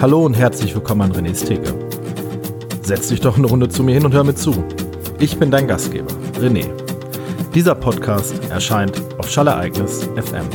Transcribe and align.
Hallo 0.00 0.24
und 0.24 0.32
herzlich 0.32 0.74
willkommen 0.74 1.02
an 1.02 1.12
René's 1.12 1.44
Theke. 1.44 1.74
Setz 2.80 3.08
dich 3.08 3.20
doch 3.20 3.36
eine 3.36 3.46
Runde 3.46 3.68
zu 3.68 3.82
mir 3.82 3.92
hin 3.92 4.06
und 4.06 4.14
hör 4.14 4.24
mir 4.24 4.34
zu. 4.34 4.64
Ich 5.18 5.38
bin 5.38 5.50
dein 5.50 5.68
Gastgeber, 5.68 6.10
René. 6.38 6.64
Dieser 7.54 7.74
Podcast 7.74 8.34
erscheint 8.48 8.98
auf 9.18 9.28
Schallereignis 9.28 10.08
FM. 10.16 10.46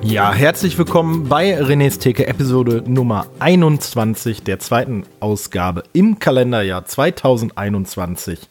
Ja, 0.00 0.32
herzlich 0.32 0.78
willkommen 0.78 1.28
bei 1.28 1.60
René's 1.60 1.98
Theke, 1.98 2.28
Episode 2.28 2.84
Nummer 2.86 3.26
21 3.40 4.44
der 4.44 4.60
zweiten 4.60 5.02
Ausgabe 5.18 5.82
im 5.92 6.20
Kalenderjahr 6.20 6.84
2021, 6.84 8.48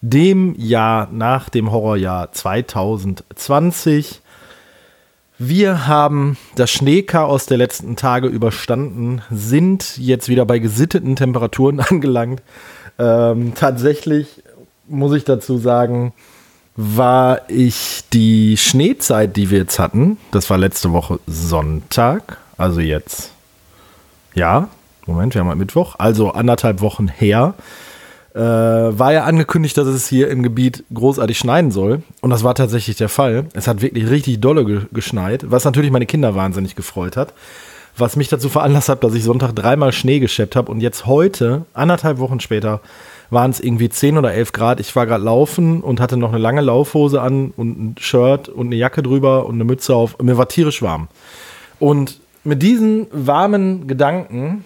dem 0.00 0.56
Jahr 0.58 1.08
nach 1.12 1.48
dem 1.48 1.70
Horrorjahr 1.70 2.32
2020. 2.32 4.20
Wir 5.42 5.86
haben 5.86 6.36
das 6.54 6.70
Schneechaos 6.70 7.46
der 7.46 7.56
letzten 7.56 7.96
Tage 7.96 8.28
überstanden, 8.28 9.22
sind 9.30 9.96
jetzt 9.96 10.28
wieder 10.28 10.44
bei 10.44 10.58
gesitteten 10.58 11.16
Temperaturen 11.16 11.80
angelangt. 11.90 12.42
Ähm, 12.98 13.54
tatsächlich 13.54 14.42
muss 14.86 15.14
ich 15.14 15.24
dazu 15.24 15.56
sagen, 15.56 16.12
war 16.76 17.40
ich 17.48 18.04
die 18.12 18.58
Schneezeit, 18.58 19.34
die 19.38 19.48
wir 19.48 19.60
jetzt 19.60 19.78
hatten, 19.78 20.18
das 20.30 20.50
war 20.50 20.58
letzte 20.58 20.92
Woche 20.92 21.20
Sonntag, 21.26 22.36
also 22.58 22.80
jetzt, 22.80 23.32
ja, 24.34 24.68
Moment, 25.06 25.34
wir 25.34 25.40
haben 25.40 25.48
halt 25.48 25.58
Mittwoch, 25.58 25.94
also 25.96 26.32
anderthalb 26.32 26.82
Wochen 26.82 27.08
her, 27.08 27.54
äh, 28.34 28.38
war 28.40 29.12
ja 29.12 29.24
angekündigt, 29.24 29.76
dass 29.76 29.86
es 29.86 30.08
hier 30.08 30.28
im 30.28 30.42
Gebiet 30.42 30.84
großartig 30.92 31.38
schneien 31.38 31.70
soll. 31.70 32.02
Und 32.20 32.30
das 32.30 32.44
war 32.44 32.54
tatsächlich 32.54 32.96
der 32.96 33.08
Fall. 33.08 33.46
Es 33.54 33.66
hat 33.66 33.82
wirklich 33.82 34.08
richtig 34.08 34.40
dolle 34.40 34.64
ge 34.64 34.80
geschneit, 34.92 35.50
was 35.50 35.64
natürlich 35.64 35.90
meine 35.90 36.06
Kinder 36.06 36.34
wahnsinnig 36.34 36.76
gefreut 36.76 37.16
hat. 37.16 37.34
Was 37.96 38.16
mich 38.16 38.28
dazu 38.28 38.48
veranlasst 38.48 38.88
hat, 38.88 39.02
dass 39.02 39.14
ich 39.14 39.24
Sonntag 39.24 39.54
dreimal 39.54 39.92
Schnee 39.92 40.20
geschleppt 40.20 40.54
habe 40.54 40.70
und 40.70 40.80
jetzt 40.80 41.06
heute, 41.06 41.66
anderthalb 41.74 42.18
Wochen 42.18 42.40
später, 42.40 42.80
waren 43.30 43.50
es 43.50 43.60
irgendwie 43.60 43.88
10 43.88 44.16
oder 44.16 44.32
11 44.32 44.52
Grad. 44.52 44.80
Ich 44.80 44.94
war 44.94 45.06
gerade 45.06 45.24
laufen 45.24 45.80
und 45.80 46.00
hatte 46.00 46.16
noch 46.16 46.30
eine 46.30 46.38
lange 46.38 46.60
Laufhose 46.60 47.20
an 47.20 47.52
und 47.56 47.80
ein 47.80 47.94
Shirt 47.98 48.48
und 48.48 48.66
eine 48.66 48.76
Jacke 48.76 49.02
drüber 49.02 49.46
und 49.46 49.56
eine 49.56 49.64
Mütze 49.64 49.94
auf. 49.94 50.18
Mir 50.20 50.36
war 50.36 50.48
tierisch 50.48 50.82
warm. 50.82 51.08
Und 51.78 52.20
mit 52.44 52.62
diesen 52.62 53.06
warmen 53.12 53.86
Gedanken 53.86 54.64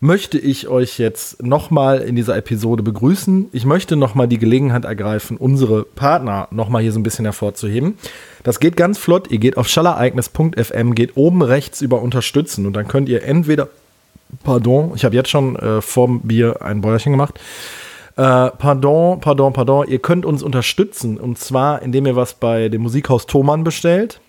möchte 0.00 0.38
ich 0.38 0.68
euch 0.68 0.98
jetzt 0.98 1.42
nochmal 1.42 2.00
in 2.00 2.16
dieser 2.16 2.36
Episode 2.36 2.82
begrüßen. 2.82 3.48
Ich 3.52 3.64
möchte 3.64 3.96
nochmal 3.96 4.28
die 4.28 4.38
Gelegenheit 4.38 4.84
ergreifen, 4.84 5.36
unsere 5.36 5.84
Partner 5.84 6.48
nochmal 6.50 6.82
hier 6.82 6.92
so 6.92 7.00
ein 7.00 7.02
bisschen 7.02 7.24
hervorzuheben. 7.24 7.96
Das 8.42 8.60
geht 8.60 8.76
ganz 8.76 8.98
flott. 8.98 9.30
Ihr 9.30 9.38
geht 9.38 9.56
auf 9.56 9.68
schallereignis.fm, 9.68 10.94
geht 10.94 11.16
oben 11.16 11.42
rechts 11.42 11.80
über 11.80 12.02
Unterstützen 12.02 12.66
und 12.66 12.74
dann 12.74 12.88
könnt 12.88 13.08
ihr 13.08 13.22
entweder, 13.22 13.68
pardon, 14.44 14.92
ich 14.94 15.04
habe 15.04 15.14
jetzt 15.14 15.30
schon 15.30 15.56
äh, 15.56 15.80
vorm 15.80 16.20
Bier 16.20 16.60
ein 16.60 16.82
Bäuerchen 16.82 17.12
gemacht. 17.12 17.40
Äh, 18.16 18.50
pardon, 18.50 19.20
pardon, 19.20 19.52
pardon. 19.52 19.88
Ihr 19.88 19.98
könnt 19.98 20.26
uns 20.26 20.42
unterstützen 20.42 21.18
und 21.18 21.38
zwar, 21.38 21.80
indem 21.80 22.06
ihr 22.06 22.16
was 22.16 22.34
bei 22.34 22.68
dem 22.68 22.82
Musikhaus 22.82 23.26
Thomann 23.26 23.64
bestellt 23.64 24.20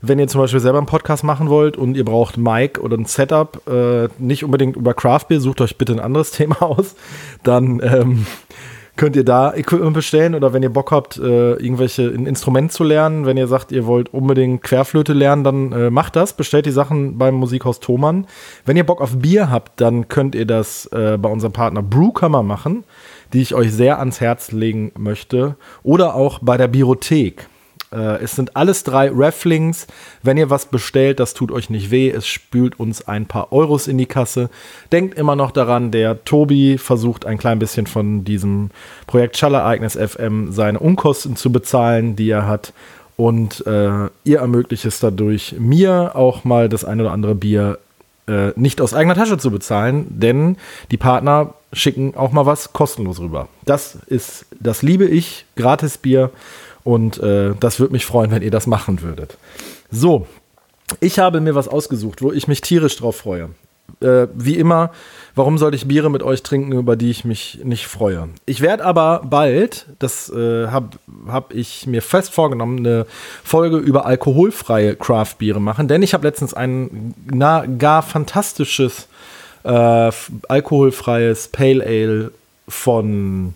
wenn 0.00 0.18
ihr 0.18 0.28
zum 0.28 0.40
Beispiel 0.40 0.60
selber 0.60 0.78
einen 0.78 0.86
Podcast 0.86 1.24
machen 1.24 1.48
wollt 1.48 1.76
und 1.76 1.96
ihr 1.96 2.04
braucht 2.04 2.36
Mic 2.36 2.80
oder 2.80 2.96
ein 2.96 3.04
Setup, 3.04 3.60
äh, 3.68 4.08
nicht 4.18 4.44
unbedingt 4.44 4.76
über 4.76 4.94
Craft 4.94 5.26
Beer, 5.28 5.40
sucht 5.40 5.60
euch 5.60 5.76
bitte 5.76 5.92
ein 5.92 6.00
anderes 6.00 6.30
Thema 6.32 6.62
aus, 6.62 6.94
dann 7.42 7.80
ähm, 7.82 8.26
könnt 8.98 9.16
ihr 9.16 9.24
da 9.24 9.54
Equipment 9.54 9.94
bestellen 9.94 10.34
oder 10.34 10.52
wenn 10.52 10.62
ihr 10.62 10.72
Bock 10.72 10.90
habt, 10.90 11.16
äh, 11.18 11.52
irgendwelche 11.54 12.02
ein 12.08 12.26
Instrument 12.26 12.72
zu 12.72 12.84
lernen, 12.84 13.24
wenn 13.24 13.36
ihr 13.36 13.46
sagt, 13.46 13.72
ihr 13.72 13.86
wollt 13.86 14.12
unbedingt 14.12 14.62
Querflöte 14.62 15.12
lernen, 15.14 15.44
dann 15.44 15.72
äh, 15.72 15.90
macht 15.90 16.16
das, 16.16 16.32
bestellt 16.34 16.66
die 16.66 16.72
Sachen 16.72 17.16
beim 17.16 17.34
Musikhaus 17.36 17.80
Thomann. 17.80 18.26
Wenn 18.66 18.76
ihr 18.76 18.84
Bock 18.84 19.00
auf 19.00 19.16
Bier 19.18 19.50
habt, 19.50 19.80
dann 19.80 20.08
könnt 20.08 20.34
ihr 20.34 20.46
das 20.46 20.86
äh, 20.86 21.16
bei 21.16 21.30
unserem 21.30 21.52
Partner 21.52 21.82
Brewkammer 21.82 22.42
machen, 22.42 22.84
die 23.32 23.40
ich 23.40 23.54
euch 23.54 23.72
sehr 23.72 24.00
ans 24.00 24.20
Herz 24.20 24.52
legen 24.52 24.92
möchte 24.98 25.56
oder 25.82 26.14
auch 26.14 26.40
bei 26.42 26.56
der 26.56 26.68
Biothek. 26.68 27.48
Äh, 27.92 28.22
es 28.22 28.32
sind 28.32 28.56
alles 28.56 28.84
drei 28.84 29.10
Rafflings. 29.12 29.86
Wenn 30.22 30.36
ihr 30.36 30.50
was 30.50 30.66
bestellt, 30.66 31.20
das 31.20 31.34
tut 31.34 31.50
euch 31.50 31.70
nicht 31.70 31.90
weh. 31.90 32.10
Es 32.10 32.26
spült 32.26 32.78
uns 32.78 33.06
ein 33.06 33.26
paar 33.26 33.52
Euros 33.52 33.88
in 33.88 33.98
die 33.98 34.06
Kasse. 34.06 34.50
Denkt 34.92 35.18
immer 35.18 35.36
noch 35.36 35.50
daran, 35.50 35.90
der 35.90 36.24
Tobi 36.24 36.78
versucht 36.78 37.26
ein 37.26 37.38
klein 37.38 37.58
bisschen 37.58 37.86
von 37.86 38.24
diesem 38.24 38.70
Projekt 39.06 39.36
Schallereignis 39.36 39.96
FM 39.96 40.52
seine 40.52 40.78
Unkosten 40.78 41.36
zu 41.36 41.52
bezahlen, 41.52 42.16
die 42.16 42.30
er 42.30 42.46
hat. 42.46 42.72
Und 43.16 43.66
äh, 43.66 44.08
ihr 44.24 44.38
ermöglicht 44.38 44.84
es 44.84 45.00
dadurch, 45.00 45.56
mir 45.58 46.12
auch 46.14 46.44
mal 46.44 46.68
das 46.68 46.84
ein 46.84 47.00
oder 47.00 47.10
andere 47.10 47.34
Bier 47.34 47.78
äh, 48.28 48.52
nicht 48.56 48.80
aus 48.80 48.94
eigener 48.94 49.14
Tasche 49.14 49.38
zu 49.38 49.50
bezahlen, 49.50 50.06
denn 50.08 50.56
die 50.90 50.98
Partner 50.98 51.54
schicken 51.72 52.14
auch 52.14 52.30
mal 52.30 52.46
was 52.46 52.72
kostenlos 52.72 53.18
rüber. 53.20 53.48
Das 53.64 53.96
ist, 54.06 54.46
das 54.60 54.82
liebe 54.82 55.06
ich, 55.06 55.46
gratis 55.56 55.98
Bier. 55.98 56.30
Und 56.88 57.22
äh, 57.22 57.54
das 57.60 57.80
würde 57.80 57.92
mich 57.92 58.06
freuen, 58.06 58.30
wenn 58.30 58.40
ihr 58.40 58.50
das 58.50 58.66
machen 58.66 59.02
würdet. 59.02 59.36
So, 59.90 60.26
ich 61.00 61.18
habe 61.18 61.42
mir 61.42 61.54
was 61.54 61.68
ausgesucht, 61.68 62.22
wo 62.22 62.32
ich 62.32 62.48
mich 62.48 62.62
tierisch 62.62 62.96
drauf 62.96 63.16
freue. 63.16 63.50
Äh, 64.00 64.28
wie 64.32 64.56
immer, 64.56 64.90
warum 65.34 65.58
sollte 65.58 65.76
ich 65.76 65.86
Biere 65.86 66.10
mit 66.10 66.22
euch 66.22 66.42
trinken, 66.42 66.72
über 66.72 66.96
die 66.96 67.10
ich 67.10 67.26
mich 67.26 67.60
nicht 67.62 67.88
freue? 67.88 68.30
Ich 68.46 68.62
werde 68.62 68.86
aber 68.86 69.20
bald, 69.22 69.84
das 69.98 70.30
äh, 70.30 70.68
habe 70.68 70.96
hab 71.26 71.52
ich 71.52 71.86
mir 71.86 72.00
fest 72.00 72.32
vorgenommen, 72.32 72.78
eine 72.78 73.04
Folge 73.44 73.76
über 73.76 74.06
alkoholfreie 74.06 74.96
Craft-Biere 74.96 75.60
machen, 75.60 75.88
denn 75.88 76.02
ich 76.02 76.14
habe 76.14 76.26
letztens 76.26 76.54
ein 76.54 77.12
na, 77.30 77.66
gar 77.66 78.02
fantastisches 78.02 79.08
äh, 79.62 80.10
alkoholfreies 80.48 81.48
Pale 81.48 81.84
Ale 81.84 82.30
von 82.66 83.52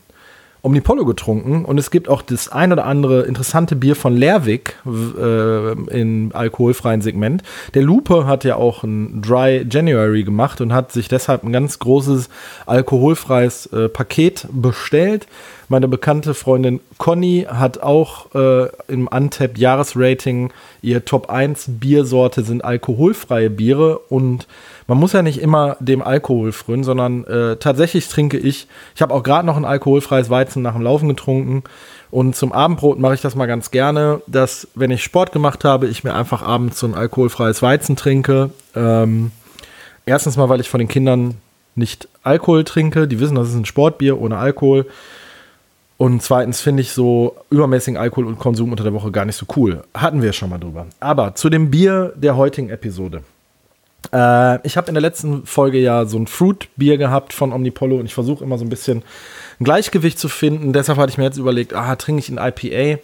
Omnipollo 0.62 1.04
getrunken 1.04 1.64
und 1.64 1.78
es 1.78 1.90
gibt 1.90 2.08
auch 2.08 2.22
das 2.22 2.48
ein 2.48 2.72
oder 2.72 2.84
andere 2.84 3.22
interessante 3.22 3.74
Bier 3.74 3.96
von 3.96 4.16
Lerwick 4.16 4.76
äh, 4.86 5.72
im 5.72 6.30
alkoholfreien 6.32 7.00
Segment. 7.00 7.42
Der 7.74 7.82
Lupe 7.82 8.26
hat 8.26 8.44
ja 8.44 8.56
auch 8.56 8.84
ein 8.84 9.22
Dry 9.22 9.66
January 9.68 10.22
gemacht 10.22 10.60
und 10.60 10.72
hat 10.72 10.92
sich 10.92 11.08
deshalb 11.08 11.42
ein 11.42 11.52
ganz 11.52 11.80
großes 11.80 12.28
alkoholfreies 12.66 13.66
äh, 13.66 13.88
Paket 13.88 14.46
bestellt. 14.52 15.26
Meine 15.68 15.88
bekannte 15.88 16.34
Freundin 16.34 16.80
Conny 16.98 17.46
hat 17.48 17.82
auch 17.82 18.32
äh, 18.34 18.68
im 18.88 19.08
Untapped 19.08 19.58
Jahresrating 19.58 20.52
ihr 20.82 21.04
Top 21.04 21.30
1 21.30 21.64
Biersorte 21.80 22.42
sind 22.42 22.64
alkoholfreie 22.64 23.50
Biere 23.50 23.98
und 23.98 24.46
man 24.86 24.98
muss 24.98 25.12
ja 25.12 25.22
nicht 25.22 25.40
immer 25.40 25.76
dem 25.80 26.02
Alkohol 26.02 26.52
frönen, 26.52 26.84
sondern 26.84 27.24
äh, 27.24 27.56
tatsächlich 27.56 28.08
trinke 28.08 28.38
ich, 28.38 28.66
ich 28.94 29.02
habe 29.02 29.14
auch 29.14 29.22
gerade 29.22 29.46
noch 29.46 29.56
ein 29.56 29.64
alkoholfreies 29.64 30.30
Weizen 30.30 30.62
nach 30.62 30.74
dem 30.74 30.82
Laufen 30.82 31.08
getrunken 31.08 31.64
und 32.12 32.36
zum 32.36 32.52
Abendbrot 32.52 32.98
mache 32.98 33.14
ich 33.14 33.22
das 33.22 33.34
mal 33.34 33.46
ganz 33.46 33.70
gerne, 33.70 34.20
dass 34.26 34.68
wenn 34.74 34.90
ich 34.90 35.02
Sport 35.02 35.32
gemacht 35.32 35.64
habe, 35.64 35.86
ich 35.86 36.04
mir 36.04 36.14
einfach 36.14 36.42
abends 36.42 36.78
so 36.78 36.86
ein 36.86 36.94
alkoholfreies 36.94 37.62
Weizen 37.62 37.96
trinke. 37.96 38.50
Ähm, 38.76 39.30
erstens 40.04 40.36
mal, 40.36 40.50
weil 40.50 40.60
ich 40.60 40.68
von 40.68 40.78
den 40.78 40.88
Kindern 40.88 41.36
nicht 41.74 42.08
Alkohol 42.22 42.64
trinke, 42.64 43.08
die 43.08 43.18
wissen, 43.18 43.34
das 43.34 43.48
ist 43.48 43.54
ein 43.54 43.64
Sportbier 43.64 44.20
ohne 44.20 44.36
Alkohol. 44.36 44.86
Und 45.96 46.22
zweitens 46.22 46.60
finde 46.60 46.82
ich 46.82 46.92
so 46.92 47.36
übermäßigen 47.48 47.96
Alkohol 47.96 48.26
und 48.26 48.38
Konsum 48.38 48.72
unter 48.72 48.84
der 48.84 48.92
Woche 48.92 49.10
gar 49.10 49.24
nicht 49.24 49.36
so 49.36 49.46
cool. 49.56 49.82
Hatten 49.94 50.20
wir 50.20 50.34
schon 50.34 50.50
mal 50.50 50.58
drüber. 50.58 50.86
Aber 51.00 51.34
zu 51.34 51.48
dem 51.48 51.70
Bier 51.70 52.12
der 52.16 52.36
heutigen 52.36 52.68
Episode. 52.68 53.22
Äh, 54.12 54.66
ich 54.66 54.76
habe 54.76 54.88
in 54.88 54.94
der 54.94 55.00
letzten 55.00 55.46
Folge 55.46 55.78
ja 55.78 56.04
so 56.04 56.18
ein 56.18 56.26
Fruit-Bier 56.26 56.98
gehabt 56.98 57.32
von 57.32 57.52
Omnipollo 57.52 57.96
und 57.96 58.06
ich 58.06 58.14
versuche 58.14 58.44
immer 58.44 58.58
so 58.58 58.64
ein 58.64 58.70
bisschen 58.70 59.02
ein 59.60 59.64
Gleichgewicht 59.64 60.18
zu 60.18 60.28
finden. 60.28 60.72
Deshalb 60.72 60.98
hatte 60.98 61.10
ich 61.10 61.18
mir 61.18 61.24
jetzt 61.24 61.38
überlegt, 61.38 61.74
ah, 61.74 61.96
trinke 61.96 62.20
ich 62.20 62.28
ein 62.28 62.38
IPA, 62.38 63.00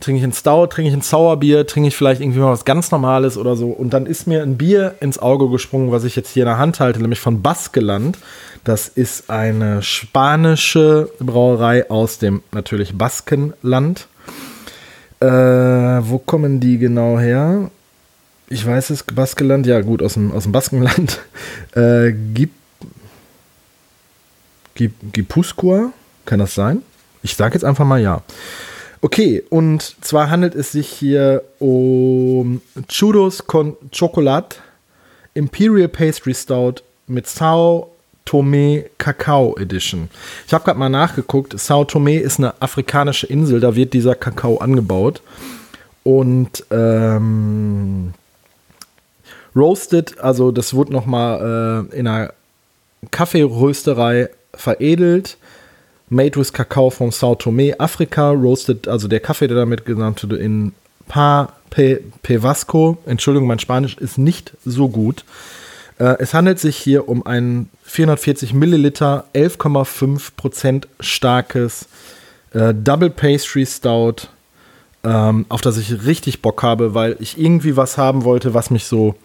trinke 0.00 0.18
ich 0.18 0.24
ein 0.24 0.32
Stout, 0.32 0.66
trinke 0.68 0.90
ich 0.90 0.96
ein 0.96 1.00
Sauerbier, 1.00 1.66
trinke 1.66 1.88
ich 1.88 1.96
vielleicht 1.96 2.20
irgendwie 2.20 2.40
mal 2.40 2.52
was 2.52 2.64
ganz 2.64 2.90
Normales 2.90 3.38
oder 3.38 3.56
so. 3.56 3.70
Und 3.70 3.90
dann 3.90 4.06
ist 4.06 4.26
mir 4.26 4.42
ein 4.42 4.56
Bier 4.58 4.96
ins 5.00 5.18
Auge 5.18 5.48
gesprungen, 5.48 5.92
was 5.92 6.04
ich 6.04 6.16
jetzt 6.16 6.30
hier 6.30 6.42
in 6.42 6.48
der 6.48 6.58
Hand 6.58 6.80
halte, 6.80 7.00
nämlich 7.00 7.20
von 7.20 7.42
Baskeland. 7.42 8.18
Das 8.64 8.88
ist 8.88 9.30
eine 9.30 9.82
spanische 9.82 11.10
Brauerei 11.20 11.90
aus 11.90 12.18
dem 12.18 12.42
natürlich 12.52 12.96
Baskenland. 12.96 14.08
Äh, 15.20 15.26
wo 15.26 16.18
kommen 16.18 16.60
die 16.60 16.78
genau 16.78 17.18
her? 17.18 17.70
Ich 18.48 18.66
weiß 18.66 18.90
es, 18.90 19.02
Baskenland, 19.02 19.66
ja 19.66 19.80
gut, 19.80 20.02
aus 20.02 20.14
dem, 20.14 20.32
aus 20.32 20.44
dem 20.44 20.52
Baskenland, 20.52 21.20
äh, 21.74 22.12
Gip, 22.34 22.50
Gip, 24.74 24.94
kann 26.24 26.38
das 26.38 26.54
sein? 26.54 26.82
Ich 27.22 27.36
sage 27.36 27.54
jetzt 27.54 27.64
einfach 27.64 27.84
mal 27.84 28.00
ja. 28.00 28.22
Okay, 29.00 29.42
und 29.50 29.96
zwar 30.02 30.30
handelt 30.30 30.54
es 30.54 30.72
sich 30.72 30.88
hier 30.88 31.42
um 31.58 32.62
Churros 32.88 33.46
con 33.46 33.76
Chocolate 33.96 34.56
Imperial 35.34 35.88
Pastry 35.88 36.34
Stout 36.34 36.76
mit 37.06 37.26
Sao 37.26 37.90
Tome 38.24 38.86
Kakao 38.96 39.56
Edition. 39.58 40.08
Ich 40.46 40.54
habe 40.54 40.64
gerade 40.64 40.78
mal 40.78 40.88
nachgeguckt. 40.88 41.58
Sao 41.58 41.84
Tome 41.84 42.18
ist 42.18 42.38
eine 42.38 42.54
afrikanische 42.62 43.26
Insel, 43.26 43.60
da 43.60 43.76
wird 43.76 43.92
dieser 43.92 44.14
Kakao 44.14 44.58
angebaut. 44.58 45.20
Und 46.02 46.64
ähm, 46.70 48.14
Roasted, 49.56 50.18
also 50.18 50.50
das 50.50 50.74
wurde 50.74 50.92
nochmal 50.92 51.88
äh, 51.92 51.98
in 51.98 52.06
einer 52.06 52.32
Kaffeerösterei 53.10 54.28
veredelt. 54.52 55.36
Made 56.08 56.38
with 56.38 56.52
Kakao 56.52 56.90
von 56.90 57.10
Sao 57.10 57.34
Tome, 57.34 57.78
Afrika. 57.78 58.30
Roasted, 58.30 58.88
also 58.88 59.08
der 59.08 59.20
Kaffee, 59.20 59.48
der 59.48 59.56
damit 59.56 59.84
genannt 59.84 60.22
wurde, 60.22 60.36
in 60.36 60.72
Pa 61.08 61.52
Pe, 61.70 62.00
Pevasco. 62.22 62.98
Entschuldigung, 63.06 63.48
mein 63.48 63.58
Spanisch 63.58 63.96
ist 63.98 64.18
nicht 64.18 64.52
so 64.64 64.88
gut. 64.88 65.24
Äh, 65.98 66.16
es 66.18 66.34
handelt 66.34 66.58
sich 66.58 66.76
hier 66.76 67.08
um 67.08 67.26
ein 67.26 67.68
440 67.84 68.54
Milliliter, 68.54 69.24
11,5 69.34 70.32
Prozent 70.36 70.88
starkes 71.00 71.86
äh, 72.52 72.72
Double 72.74 73.10
Pastry 73.10 73.66
Stout, 73.66 74.28
ähm, 75.02 75.46
auf 75.48 75.60
das 75.60 75.76
ich 75.76 76.04
richtig 76.06 76.42
Bock 76.42 76.62
habe, 76.62 76.94
weil 76.94 77.16
ich 77.20 77.38
irgendwie 77.38 77.76
was 77.76 77.98
haben 77.98 78.24
wollte, 78.24 78.54
was 78.54 78.70
mich 78.70 78.84
so 78.84 79.16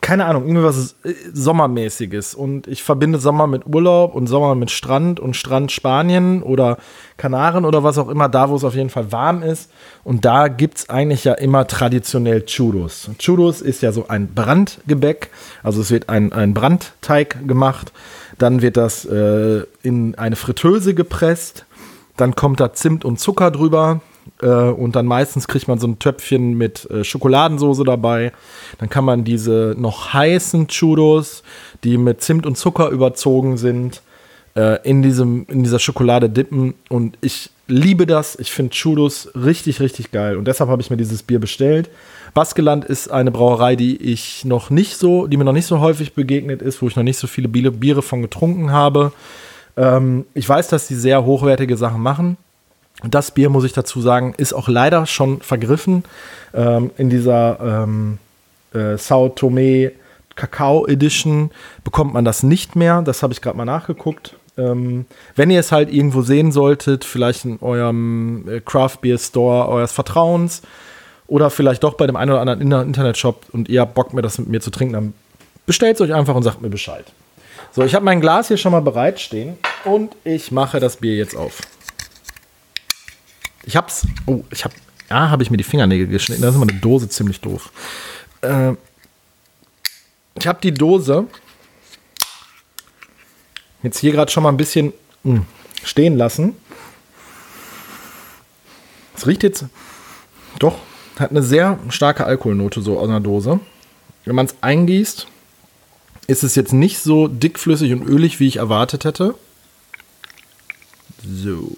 keine 0.00 0.26
Ahnung, 0.26 0.46
irgendwas 0.46 0.96
äh, 1.04 1.14
Sommermäßiges. 1.32 2.34
Und 2.34 2.66
ich 2.66 2.82
verbinde 2.82 3.18
Sommer 3.18 3.46
mit 3.46 3.66
Urlaub 3.66 4.14
und 4.14 4.26
Sommer 4.26 4.54
mit 4.54 4.70
Strand 4.70 5.20
und 5.20 5.36
Strand 5.36 5.70
Spanien 5.70 6.42
oder 6.42 6.78
Kanaren 7.16 7.64
oder 7.64 7.84
was 7.84 7.98
auch 7.98 8.08
immer, 8.08 8.28
da 8.28 8.50
wo 8.50 8.56
es 8.56 8.64
auf 8.64 8.74
jeden 8.74 8.90
Fall 8.90 9.12
warm 9.12 9.42
ist. 9.42 9.70
Und 10.02 10.24
da 10.24 10.48
gibt 10.48 10.78
es 10.78 10.90
eigentlich 10.90 11.24
ja 11.24 11.34
immer 11.34 11.66
traditionell 11.66 12.44
Churros. 12.44 13.10
Churros 13.18 13.60
ist 13.60 13.82
ja 13.82 13.92
so 13.92 14.08
ein 14.08 14.34
Brandgebäck, 14.34 15.30
also 15.62 15.80
es 15.80 15.90
wird 15.90 16.08
ein, 16.08 16.32
ein 16.32 16.54
Brandteig 16.54 17.46
gemacht, 17.46 17.92
dann 18.38 18.62
wird 18.62 18.76
das 18.76 19.04
äh, 19.04 19.62
in 19.82 20.16
eine 20.16 20.36
Fritteuse 20.36 20.94
gepresst, 20.94 21.66
dann 22.16 22.34
kommt 22.34 22.58
da 22.58 22.72
Zimt 22.72 23.04
und 23.04 23.20
Zucker 23.20 23.52
drüber, 23.52 24.00
und 24.46 24.96
dann 24.96 25.06
meistens 25.06 25.48
kriegt 25.48 25.68
man 25.68 25.78
so 25.78 25.86
ein 25.86 25.98
Töpfchen 25.98 26.54
mit 26.54 26.90
äh, 26.90 27.04
Schokoladensoße 27.04 27.84
dabei. 27.84 28.32
Dann 28.78 28.90
kann 28.90 29.04
man 29.04 29.24
diese 29.24 29.74
noch 29.78 30.12
heißen 30.12 30.68
Churros, 30.68 31.42
die 31.84 31.98
mit 31.98 32.22
Zimt 32.22 32.46
und 32.46 32.56
Zucker 32.56 32.88
überzogen 32.88 33.56
sind, 33.56 34.02
äh, 34.56 34.82
in, 34.88 35.02
diesem, 35.02 35.46
in 35.48 35.62
dieser 35.62 35.78
Schokolade 35.78 36.28
dippen. 36.28 36.74
Und 36.88 37.18
ich 37.20 37.50
liebe 37.66 38.06
das. 38.06 38.38
Ich 38.38 38.50
finde 38.50 38.72
Churros 38.72 39.30
richtig, 39.34 39.80
richtig 39.80 40.10
geil. 40.10 40.36
Und 40.36 40.46
deshalb 40.46 40.70
habe 40.70 40.82
ich 40.82 40.90
mir 40.90 40.96
dieses 40.96 41.22
Bier 41.22 41.38
bestellt. 41.38 41.90
Baskeland 42.34 42.84
ist 42.84 43.10
eine 43.10 43.30
Brauerei, 43.30 43.76
die 43.76 43.96
ich 43.96 44.44
noch 44.44 44.70
nicht 44.70 44.96
so, 44.96 45.26
die 45.26 45.36
mir 45.36 45.44
noch 45.44 45.52
nicht 45.52 45.66
so 45.66 45.80
häufig 45.80 46.14
begegnet 46.14 46.62
ist, 46.62 46.82
wo 46.82 46.88
ich 46.88 46.96
noch 46.96 47.04
nicht 47.04 47.18
so 47.18 47.26
viele 47.26 47.48
Biere 47.48 48.02
von 48.02 48.22
getrunken 48.22 48.72
habe. 48.72 49.12
Ähm, 49.76 50.26
ich 50.34 50.48
weiß, 50.48 50.68
dass 50.68 50.88
die 50.88 50.94
sehr 50.94 51.24
hochwertige 51.24 51.76
Sachen 51.76 52.00
machen. 52.00 52.36
Das 53.08 53.30
Bier, 53.30 53.50
muss 53.50 53.64
ich 53.64 53.72
dazu 53.72 54.00
sagen, 54.00 54.34
ist 54.36 54.52
auch 54.52 54.68
leider 54.68 55.06
schon 55.06 55.40
vergriffen. 55.40 56.04
Ähm, 56.54 56.90
in 56.96 57.10
dieser 57.10 57.58
ähm, 57.60 58.18
äh, 58.72 58.96
Sao 58.96 59.28
Tome 59.28 59.92
Kakao 60.36 60.86
Edition 60.86 61.50
bekommt 61.84 62.14
man 62.14 62.24
das 62.24 62.42
nicht 62.42 62.76
mehr. 62.76 63.02
Das 63.02 63.22
habe 63.22 63.32
ich 63.32 63.40
gerade 63.40 63.56
mal 63.56 63.64
nachgeguckt. 63.64 64.36
Ähm, 64.56 65.06
wenn 65.34 65.50
ihr 65.50 65.60
es 65.60 65.72
halt 65.72 65.92
irgendwo 65.92 66.22
sehen 66.22 66.52
solltet, 66.52 67.04
vielleicht 67.04 67.44
in 67.44 67.58
eurem 67.60 68.48
äh, 68.48 68.60
Craft 68.60 68.98
Beer 69.00 69.18
Store 69.18 69.68
eures 69.68 69.92
Vertrauens 69.92 70.62
oder 71.26 71.50
vielleicht 71.50 71.82
doch 71.82 71.94
bei 71.94 72.06
dem 72.06 72.16
einen 72.16 72.30
oder 72.30 72.40
anderen 72.40 72.86
Internetshop 72.86 73.46
und 73.52 73.68
ihr 73.68 73.80
habt 73.80 73.94
Bock, 73.94 74.12
mir 74.12 74.22
das 74.22 74.38
mit 74.38 74.48
mir 74.48 74.60
zu 74.60 74.70
trinken, 74.70 74.94
dann 74.94 75.14
bestellt 75.66 75.96
es 75.96 76.00
euch 76.00 76.14
einfach 76.14 76.34
und 76.34 76.44
sagt 76.44 76.62
mir 76.62 76.70
Bescheid. 76.70 77.04
So, 77.72 77.82
ich 77.82 77.94
habe 77.96 78.04
mein 78.04 78.20
Glas 78.20 78.48
hier 78.48 78.56
schon 78.56 78.70
mal 78.70 78.82
bereitstehen 78.82 79.56
und 79.84 80.14
ich 80.22 80.52
mache 80.52 80.78
das 80.78 80.98
Bier 80.98 81.16
jetzt 81.16 81.36
auf. 81.36 81.60
Ich 83.66 83.76
hab's. 83.76 84.06
Oh, 84.26 84.44
ich 84.50 84.64
hab. 84.64 84.72
Ja, 85.10 85.30
habe 85.30 85.42
ich 85.42 85.50
mir 85.50 85.56
die 85.56 85.64
Fingernägel 85.64 86.06
geschnitten. 86.06 86.42
Da 86.42 86.48
ist 86.48 86.54
immer 86.54 86.68
eine 86.68 86.80
Dose 86.80 87.08
ziemlich 87.08 87.40
doof. 87.40 87.70
Äh, 88.40 88.72
ich 90.36 90.46
habe 90.46 90.60
die 90.62 90.72
Dose 90.72 91.26
jetzt 93.82 93.98
hier 93.98 94.12
gerade 94.12 94.30
schon 94.30 94.42
mal 94.42 94.48
ein 94.48 94.56
bisschen 94.56 94.92
mh, 95.22 95.36
hm, 95.36 95.46
stehen 95.84 96.16
lassen. 96.16 96.56
Es 99.16 99.26
riecht 99.26 99.42
jetzt 99.42 99.66
doch, 100.58 100.78
hat 101.18 101.30
eine 101.30 101.42
sehr 101.42 101.78
starke 101.88 102.24
Alkoholnote 102.24 102.82
so 102.82 102.98
aus 102.98 103.08
einer 103.08 103.20
Dose. 103.20 103.60
Wenn 104.24 104.34
man 104.34 104.46
es 104.46 104.56
eingießt, 104.60 105.26
ist 106.26 106.42
es 106.42 106.54
jetzt 106.54 106.72
nicht 106.72 106.98
so 106.98 107.28
dickflüssig 107.28 107.92
und 107.92 108.02
ölig, 108.06 108.40
wie 108.40 108.48
ich 108.48 108.56
erwartet 108.56 109.04
hätte. 109.04 109.34
So. 111.22 111.70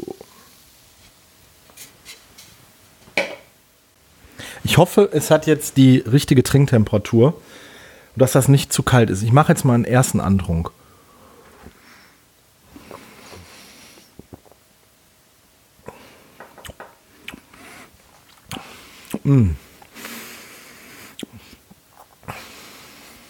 Ich 4.67 4.79
hoffe, 4.79 5.09
es 5.13 5.31
hat 5.31 5.47
jetzt 5.47 5.77
die 5.77 5.99
richtige 5.99 6.43
Trinktemperatur 6.43 7.35
und 7.35 7.37
dass 8.17 8.33
das 8.33 8.49
nicht 8.49 8.73
zu 8.73 8.83
kalt 8.83 9.11
ist. 9.11 9.23
Ich 9.23 9.31
mache 9.31 9.53
jetzt 9.53 9.65
mal 9.65 9.75
einen 9.75 9.85
ersten 9.85 10.19
Andrunk. 10.19 10.73
Mm. 19.23 19.51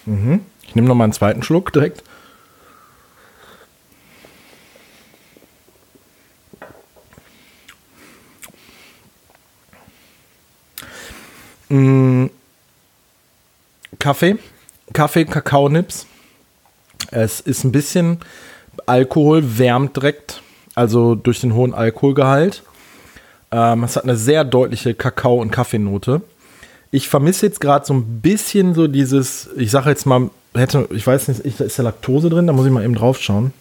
Mhm. 0.06 0.40
Ich 0.62 0.74
nehme 0.74 0.88
noch 0.88 0.94
mal 0.94 1.04
einen 1.04 1.12
zweiten 1.12 1.42
Schluck 1.42 1.70
direkt. 1.70 2.02
Mm, 11.68 12.26
Kaffee, 13.98 14.36
Kaffee, 14.92 15.24
Kakaonips. 15.24 16.06
Es 17.10 17.40
ist 17.40 17.64
ein 17.64 17.72
bisschen 17.72 18.18
Alkohol, 18.86 19.58
wärmt 19.58 19.96
direkt, 19.96 20.42
also 20.74 21.14
durch 21.14 21.40
den 21.40 21.54
hohen 21.54 21.74
Alkoholgehalt. 21.74 22.62
Ähm, 23.50 23.84
es 23.84 23.96
hat 23.96 24.04
eine 24.04 24.16
sehr 24.16 24.44
deutliche 24.44 24.94
Kakao- 24.94 25.40
und 25.40 25.50
Kaffeenote. 25.50 26.22
Ich 26.90 27.08
vermisse 27.08 27.46
jetzt 27.46 27.60
gerade 27.60 27.84
so 27.84 27.94
ein 27.94 28.20
bisschen 28.20 28.74
so 28.74 28.86
dieses, 28.86 29.48
ich 29.56 29.70
sage 29.70 29.90
jetzt 29.90 30.06
mal, 30.06 30.30
hätte, 30.54 30.88
ich 30.90 31.06
weiß 31.06 31.28
nicht, 31.28 31.40
ist 31.40 31.78
da 31.78 31.82
Laktose 31.82 32.30
drin? 32.30 32.46
Da 32.46 32.52
muss 32.52 32.66
ich 32.66 32.72
mal 32.72 32.84
eben 32.84 32.94
drauf 32.94 33.20
schauen. 33.20 33.52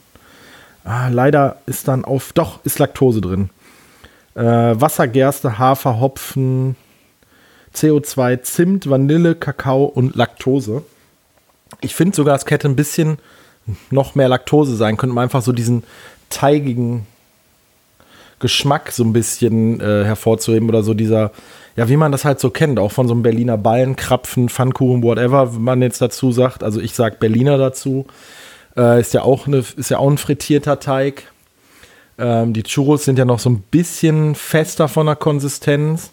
Ah, 0.83 1.09
leider 1.09 1.57
ist 1.65 1.87
dann 1.87 2.05
auf, 2.05 2.33
doch, 2.33 2.63
ist 2.63 2.79
Laktose 2.79 3.21
drin. 3.21 3.49
Äh, 4.35 4.43
Wasser, 4.43 5.07
Gerste, 5.07 5.57
Hafer, 5.57 5.99
Hopfen, 5.99 6.75
CO2, 7.75 8.41
Zimt, 8.41 8.89
Vanille, 8.89 9.35
Kakao 9.35 9.85
und 9.85 10.15
Laktose. 10.15 10.83
Ich 11.81 11.95
finde 11.95 12.15
sogar, 12.15 12.35
es 12.35 12.45
hätte 12.49 12.67
ein 12.67 12.75
bisschen 12.75 13.17
noch 13.91 14.15
mehr 14.15 14.29
Laktose 14.29 14.75
sein 14.75 14.97
können, 14.97 15.11
um 15.11 15.17
einfach 15.17 15.41
so 15.41 15.51
diesen 15.51 15.83
teigigen 16.29 17.05
Geschmack 18.39 18.91
so 18.91 19.03
ein 19.03 19.13
bisschen 19.13 19.79
äh, 19.79 20.03
hervorzuheben 20.03 20.69
oder 20.69 20.83
so 20.83 20.93
dieser, 20.93 21.31
ja, 21.75 21.89
wie 21.89 21.97
man 21.97 22.11
das 22.11 22.25
halt 22.25 22.39
so 22.39 22.49
kennt, 22.49 22.79
auch 22.79 22.91
von 22.91 23.07
so 23.07 23.13
einem 23.13 23.23
Berliner 23.23 23.57
Ballen, 23.57 23.95
Krapfen, 23.95 24.49
Pfannkuchen, 24.49 25.03
whatever 25.03 25.51
man 25.51 25.81
jetzt 25.81 26.01
dazu 26.01 26.31
sagt. 26.31 26.63
Also 26.63 26.79
ich 26.79 26.93
sage 26.93 27.17
Berliner 27.19 27.57
dazu. 27.57 28.05
Äh, 28.77 28.99
ist 28.99 29.13
ja 29.13 29.21
auch 29.21 29.47
eine, 29.47 29.57
ist 29.57 29.89
ja 29.89 29.99
auch 29.99 30.09
ein 30.09 30.17
frittierter 30.17 30.79
Teig. 30.79 31.31
Ähm, 32.17 32.53
die 32.53 32.63
Churros 32.63 33.05
sind 33.05 33.17
ja 33.17 33.25
noch 33.25 33.39
so 33.39 33.49
ein 33.49 33.61
bisschen 33.71 34.35
fester 34.35 34.87
von 34.87 35.05
der 35.05 35.15
Konsistenz. 35.15 36.11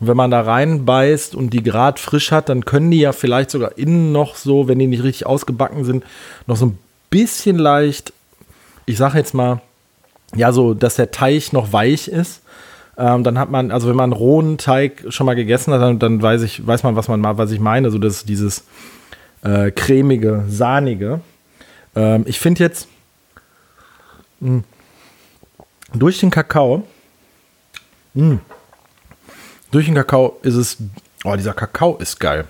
Und 0.00 0.08
wenn 0.08 0.16
man 0.16 0.30
da 0.30 0.40
reinbeißt 0.40 1.34
und 1.34 1.50
die 1.50 1.62
gerade 1.62 2.00
frisch 2.00 2.32
hat, 2.32 2.48
dann 2.48 2.64
können 2.64 2.90
die 2.90 3.00
ja 3.00 3.12
vielleicht 3.12 3.50
sogar 3.50 3.76
innen 3.76 4.12
noch 4.12 4.34
so, 4.34 4.66
wenn 4.66 4.78
die 4.78 4.86
nicht 4.86 5.02
richtig 5.02 5.26
ausgebacken 5.26 5.84
sind, 5.84 6.04
noch 6.46 6.56
so 6.56 6.66
ein 6.66 6.78
bisschen 7.10 7.58
leicht, 7.58 8.12
ich 8.86 8.96
sage 8.96 9.18
jetzt 9.18 9.34
mal, 9.34 9.60
ja, 10.34 10.52
so, 10.52 10.74
dass 10.74 10.96
der 10.96 11.10
Teig 11.10 11.52
noch 11.52 11.72
weich 11.72 12.08
ist. 12.08 12.42
Ähm, 12.96 13.24
dann 13.24 13.38
hat 13.38 13.50
man, 13.50 13.70
also 13.70 13.88
wenn 13.88 13.96
man 13.96 14.12
rohen 14.12 14.58
Teig 14.58 15.04
schon 15.08 15.26
mal 15.26 15.34
gegessen 15.34 15.72
hat, 15.72 15.80
dann, 15.80 15.98
dann 15.98 16.22
weiß 16.22 16.42
ich, 16.42 16.66
weiß 16.66 16.82
man, 16.82 16.96
was 16.96 17.08
man 17.08 17.22
was 17.22 17.50
ich 17.50 17.60
meine. 17.60 17.90
So 17.90 17.98
das, 17.98 18.24
dieses 18.24 18.64
äh, 19.42 19.70
cremige, 19.70 20.44
sahnige. 20.48 21.20
Ähm, 21.96 22.24
ich 22.26 22.38
finde 22.38 22.62
jetzt 22.62 22.88
mh, 24.40 24.62
durch 25.94 26.20
den 26.20 26.30
Kakao 26.30 26.86
mh, 28.14 28.38
durch 29.70 29.86
den 29.86 29.94
Kakao 29.94 30.38
ist 30.42 30.54
es. 30.54 30.78
Oh, 31.24 31.34
dieser 31.36 31.52
Kakao 31.52 31.96
ist 31.96 32.18
geil. 32.18 32.46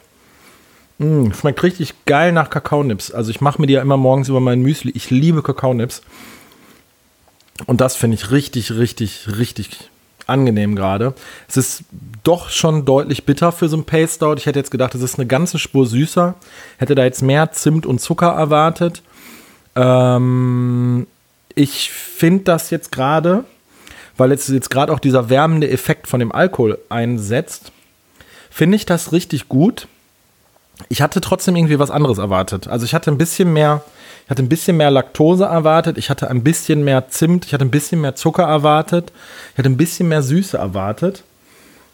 Mm, 0.98 1.32
schmeckt 1.32 1.62
richtig 1.62 1.94
geil 2.04 2.32
nach 2.32 2.50
Kakaonips. 2.50 3.10
Also 3.10 3.30
ich 3.30 3.40
mache 3.40 3.60
mir 3.60 3.66
die 3.66 3.72
ja 3.74 3.82
immer 3.82 3.96
morgens 3.96 4.28
über 4.28 4.40
mein 4.40 4.60
Müsli. 4.62 4.92
Ich 4.94 5.10
liebe 5.10 5.42
Kakaonips. 5.42 6.02
Und 7.66 7.80
das 7.80 7.96
finde 7.96 8.16
ich 8.16 8.30
richtig, 8.30 8.72
richtig, 8.72 9.28
richtig 9.38 9.90
angenehm 10.26 10.76
gerade. 10.76 11.14
Es 11.48 11.56
ist 11.56 11.84
doch 12.22 12.50
schon 12.50 12.84
deutlich 12.84 13.24
bitter 13.24 13.52
für 13.52 13.68
so 13.68 13.76
ein 13.76 13.84
Paste 13.84 14.16
Stout. 14.16 14.34
Ich 14.36 14.46
hätte 14.46 14.58
jetzt 14.58 14.70
gedacht, 14.70 14.94
es 14.94 15.02
ist 15.02 15.18
eine 15.18 15.26
ganze 15.26 15.58
Spur 15.58 15.86
süßer. 15.86 16.34
Hätte 16.78 16.94
da 16.94 17.04
jetzt 17.04 17.22
mehr 17.22 17.50
Zimt 17.52 17.86
und 17.86 18.00
Zucker 18.00 18.32
erwartet. 18.32 19.02
Ähm, 19.76 21.06
ich 21.54 21.90
finde 21.90 22.44
das 22.44 22.70
jetzt 22.70 22.92
gerade 22.92 23.44
weil 24.16 24.30
jetzt, 24.30 24.48
jetzt 24.48 24.70
gerade 24.70 24.92
auch 24.92 24.98
dieser 24.98 25.30
wärmende 25.30 25.70
Effekt 25.70 26.06
von 26.06 26.20
dem 26.20 26.32
Alkohol 26.32 26.78
einsetzt, 26.88 27.72
finde 28.50 28.76
ich 28.76 28.86
das 28.86 29.12
richtig 29.12 29.48
gut. 29.48 29.86
ich 30.88 31.02
hatte 31.02 31.20
trotzdem 31.20 31.56
irgendwie 31.56 31.78
was 31.78 31.90
anderes 31.90 32.18
erwartet. 32.18 32.66
Also 32.68 32.84
ich 32.84 32.94
hatte 32.94 33.10
ein 33.10 33.18
bisschen 33.18 33.52
mehr, 33.52 33.82
ich 34.24 34.30
hatte 34.30 34.42
ein 34.42 34.48
bisschen 34.48 34.76
mehr 34.76 34.90
Laktose 34.90 35.44
erwartet, 35.44 35.98
ich 35.98 36.08
hatte 36.08 36.30
ein 36.30 36.42
bisschen 36.42 36.84
mehr 36.84 37.08
Zimt, 37.08 37.44
ich 37.44 37.52
hatte 37.52 37.64
ein 37.64 37.70
bisschen 37.70 38.00
mehr 38.00 38.14
Zucker 38.14 38.44
erwartet, 38.44 39.12
ich 39.52 39.58
hatte 39.58 39.68
ein 39.68 39.76
bisschen 39.76 40.08
mehr 40.08 40.22
Süße 40.22 40.56
erwartet. 40.56 41.22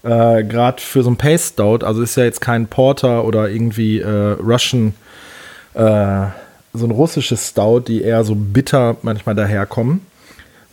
Äh, 0.02 0.44
Gerade 0.44 0.80
für 0.80 1.02
so 1.02 1.10
ein 1.10 1.16
Paste 1.16 1.54
Stout, 1.54 1.84
also 1.84 2.02
ist 2.02 2.16
ja 2.16 2.24
jetzt 2.24 2.40
kein 2.40 2.68
Porter 2.68 3.24
oder 3.24 3.48
irgendwie 3.48 3.98
äh, 3.98 4.36
Russian, 4.40 4.94
äh, 5.74 6.26
so 6.72 6.84
ein 6.84 6.90
russisches 6.90 7.48
Stout, 7.48 7.80
die 7.80 8.02
eher 8.02 8.22
so 8.22 8.34
bitter 8.36 8.96
manchmal 9.02 9.34
daherkommen 9.34 10.06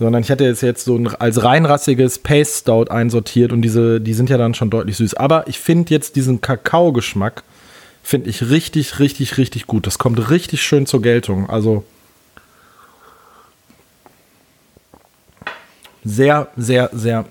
sondern 0.04 0.22
ich 0.22 0.30
hatte 0.30 0.44
jetzt, 0.44 0.62
jetzt 0.62 0.84
so 0.84 0.98
ein, 0.98 1.08
als 1.08 1.44
reinrassiges 1.44 2.20
Paste 2.20 2.60
Stout 2.60 2.92
einsortiert 2.92 3.54
und 3.54 3.62
diese, 3.62 4.02
die 4.02 4.14
sind 4.14 4.30
ja 4.30 4.38
dann 4.38 4.54
schon 4.54 4.70
deutlich 4.70 4.98
süß. 4.98 5.14
Aber 5.14 5.48
ich 5.48 5.60
finde 5.60 5.94
jetzt 5.94 6.18
diesen 6.18 6.42
Kakao-Geschmack, 6.42 7.44
finde 8.04 8.30
ich 8.30 8.50
richtig, 8.50 9.00
richtig, 9.00 9.38
richtig 9.38 9.66
gut. 9.66 9.88
Das 9.88 10.00
kommt 10.00 10.30
richtig 10.30 10.62
schön 10.62 10.86
zur 10.86 11.02
Geltung. 11.02 11.50
Also 11.50 11.86
sehr, 16.04 16.50
sehr, 16.58 16.90
sehr 16.92 17.24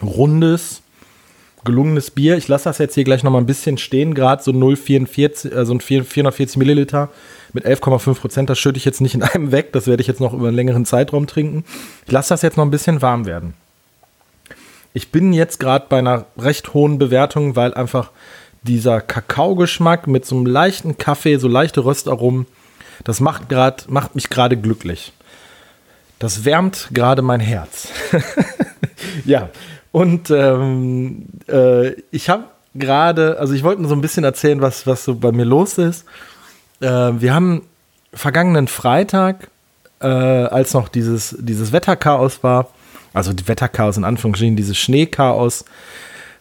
rundes, 0.00 0.82
gelungenes 1.64 2.10
Bier. 2.10 2.36
Ich 2.36 2.48
lasse 2.48 2.64
das 2.64 2.78
jetzt 2.78 2.94
hier 2.94 3.04
gleich 3.04 3.22
noch 3.22 3.30
mal 3.30 3.38
ein 3.38 3.46
bisschen 3.46 3.78
stehen. 3.78 4.14
Gerade 4.14 4.42
so 4.42 4.50
0,44, 4.50 5.54
also 5.54 5.74
ein 5.74 5.80
440 5.80 6.56
Milliliter 6.56 7.08
mit 7.52 7.66
11,5 7.66 8.14
Prozent. 8.20 8.50
Das 8.50 8.58
schütte 8.58 8.78
ich 8.78 8.84
jetzt 8.84 9.00
nicht 9.00 9.14
in 9.14 9.22
einem 9.22 9.52
weg. 9.52 9.72
Das 9.72 9.86
werde 9.86 10.00
ich 10.00 10.06
jetzt 10.06 10.20
noch 10.20 10.32
über 10.32 10.48
einen 10.48 10.56
längeren 10.56 10.84
Zeitraum 10.84 11.26
trinken. 11.26 11.64
Ich 12.06 12.12
lasse 12.12 12.30
das 12.30 12.42
jetzt 12.42 12.56
noch 12.56 12.64
ein 12.64 12.70
bisschen 12.70 13.02
warm 13.02 13.26
werden. 13.26 13.54
Ich 14.94 15.10
bin 15.10 15.32
jetzt 15.32 15.58
gerade 15.58 15.86
bei 15.88 15.98
einer 15.98 16.26
recht 16.36 16.74
hohen 16.74 16.98
Bewertung, 16.98 17.56
weil 17.56 17.72
einfach 17.72 18.10
dieser 18.62 19.00
Kakaogeschmack 19.00 20.06
mit 20.06 20.26
so 20.26 20.36
einem 20.36 20.46
leichten 20.46 20.98
Kaffee, 20.98 21.38
so 21.38 21.48
leichte 21.48 21.84
Röstaromen, 21.84 22.46
das 23.04 23.20
macht, 23.20 23.48
grad, 23.48 23.88
macht 23.90 24.14
mich 24.14 24.28
gerade 24.28 24.56
glücklich. 24.56 25.12
Das 26.18 26.44
wärmt 26.44 26.88
gerade 26.92 27.22
mein 27.22 27.40
Herz. 27.40 27.88
ja, 29.24 29.48
und 29.92 30.30
ähm, 30.30 31.26
äh, 31.48 31.92
ich 32.10 32.28
habe 32.28 32.44
gerade, 32.74 33.38
also 33.38 33.54
ich 33.54 33.62
wollte 33.62 33.82
nur 33.82 33.88
so 33.88 33.94
ein 33.94 34.00
bisschen 34.00 34.24
erzählen, 34.24 34.60
was, 34.60 34.86
was 34.86 35.04
so 35.04 35.14
bei 35.14 35.32
mir 35.32 35.44
los 35.44 35.78
ist. 35.78 36.04
Äh, 36.80 36.86
wir 36.88 37.34
haben 37.34 37.62
vergangenen 38.12 38.68
Freitag, 38.68 39.48
äh, 40.00 40.06
als 40.06 40.74
noch 40.74 40.88
dieses, 40.88 41.36
dieses 41.38 41.72
Wetterchaos 41.72 42.42
war, 42.42 42.68
also 43.14 43.32
die 43.32 43.46
Wetterchaos 43.46 43.96
in 43.96 44.04
Anführungsstrichen, 44.04 44.56
dieses 44.56 44.76
Schneechaos, 44.78 45.64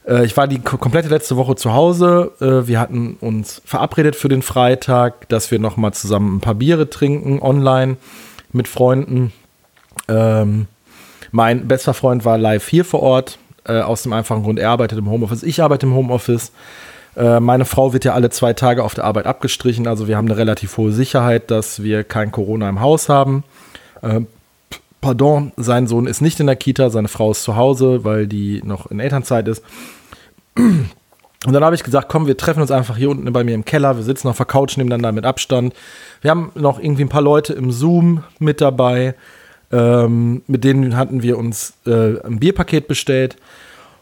äh, 0.07 0.25
ich 0.25 0.35
war 0.37 0.47
die 0.47 0.59
komplette 0.59 1.09
letzte 1.09 1.37
Woche 1.37 1.55
zu 1.55 1.73
Hause. 1.73 2.31
Äh, 2.39 2.67
wir 2.67 2.79
hatten 2.79 3.17
uns 3.21 3.61
verabredet 3.65 4.15
für 4.15 4.29
den 4.29 4.41
Freitag, 4.41 5.27
dass 5.29 5.51
wir 5.51 5.59
noch 5.59 5.77
mal 5.77 5.91
zusammen 5.91 6.37
ein 6.37 6.41
paar 6.41 6.55
Biere 6.55 6.89
trinken, 6.89 7.39
online 7.41 7.97
mit 8.51 8.67
Freunden. 8.67 9.31
Ähm, 10.07 10.67
mein 11.31 11.67
bester 11.67 11.93
Freund 11.93 12.25
war 12.25 12.37
live 12.37 12.67
hier 12.67 12.83
vor 12.83 13.01
Ort, 13.01 13.37
äh, 13.65 13.79
aus 13.79 14.03
dem 14.03 14.13
einfachen 14.13 14.43
Grund, 14.43 14.59
er 14.59 14.69
arbeitet 14.69 14.99
im 14.99 15.09
Homeoffice, 15.09 15.43
ich 15.43 15.61
arbeite 15.61 15.85
im 15.85 15.93
Homeoffice. 15.93 16.51
Äh, 17.15 17.39
meine 17.39 17.65
Frau 17.65 17.93
wird 17.93 18.05
ja 18.05 18.13
alle 18.13 18.29
zwei 18.29 18.53
Tage 18.53 18.83
auf 18.83 18.93
der 18.93 19.03
Arbeit 19.03 19.25
abgestrichen, 19.25 19.87
also 19.87 20.07
wir 20.07 20.17
haben 20.17 20.27
eine 20.27 20.37
relativ 20.37 20.77
hohe 20.77 20.91
Sicherheit, 20.91 21.51
dass 21.51 21.83
wir 21.83 22.03
kein 22.03 22.31
Corona 22.31 22.69
im 22.69 22.79
Haus 22.79 23.09
haben. 23.09 23.43
Äh, 24.01 24.21
pardon, 25.01 25.51
sein 25.57 25.87
Sohn 25.87 26.07
ist 26.07 26.21
nicht 26.21 26.39
in 26.39 26.47
der 26.47 26.55
Kita, 26.55 26.89
seine 26.89 27.07
Frau 27.07 27.31
ist 27.31 27.43
zu 27.43 27.55
Hause, 27.55 28.03
weil 28.05 28.27
die 28.27 28.61
noch 28.63 28.89
in 28.89 28.99
Elternzeit 28.99 29.47
ist. 29.47 29.63
Und 31.43 31.53
dann 31.53 31.63
habe 31.63 31.73
ich 31.73 31.83
gesagt, 31.83 32.07
komm, 32.07 32.27
wir 32.27 32.37
treffen 32.37 32.61
uns 32.61 32.69
einfach 32.69 32.97
hier 32.97 33.09
unten 33.09 33.31
bei 33.33 33.43
mir 33.43 33.55
im 33.55 33.65
Keller. 33.65 33.95
Wir 33.97 34.03
sitzen 34.03 34.27
auf 34.27 34.37
der 34.37 34.45
Couch 34.45 34.77
nebeneinander 34.77 35.11
mit 35.11 35.25
Abstand. 35.25 35.73
Wir 36.21 36.29
haben 36.29 36.51
noch 36.53 36.79
irgendwie 36.79 37.03
ein 37.03 37.09
paar 37.09 37.23
Leute 37.23 37.53
im 37.53 37.71
Zoom 37.71 38.23
mit 38.37 38.61
dabei. 38.61 39.15
Ähm, 39.71 40.41
mit 40.47 40.63
denen 40.63 40.97
hatten 40.97 41.23
wir 41.23 41.37
uns 41.37 41.73
äh, 41.85 42.19
ein 42.25 42.39
Bierpaket 42.39 42.87
bestellt. 42.87 43.37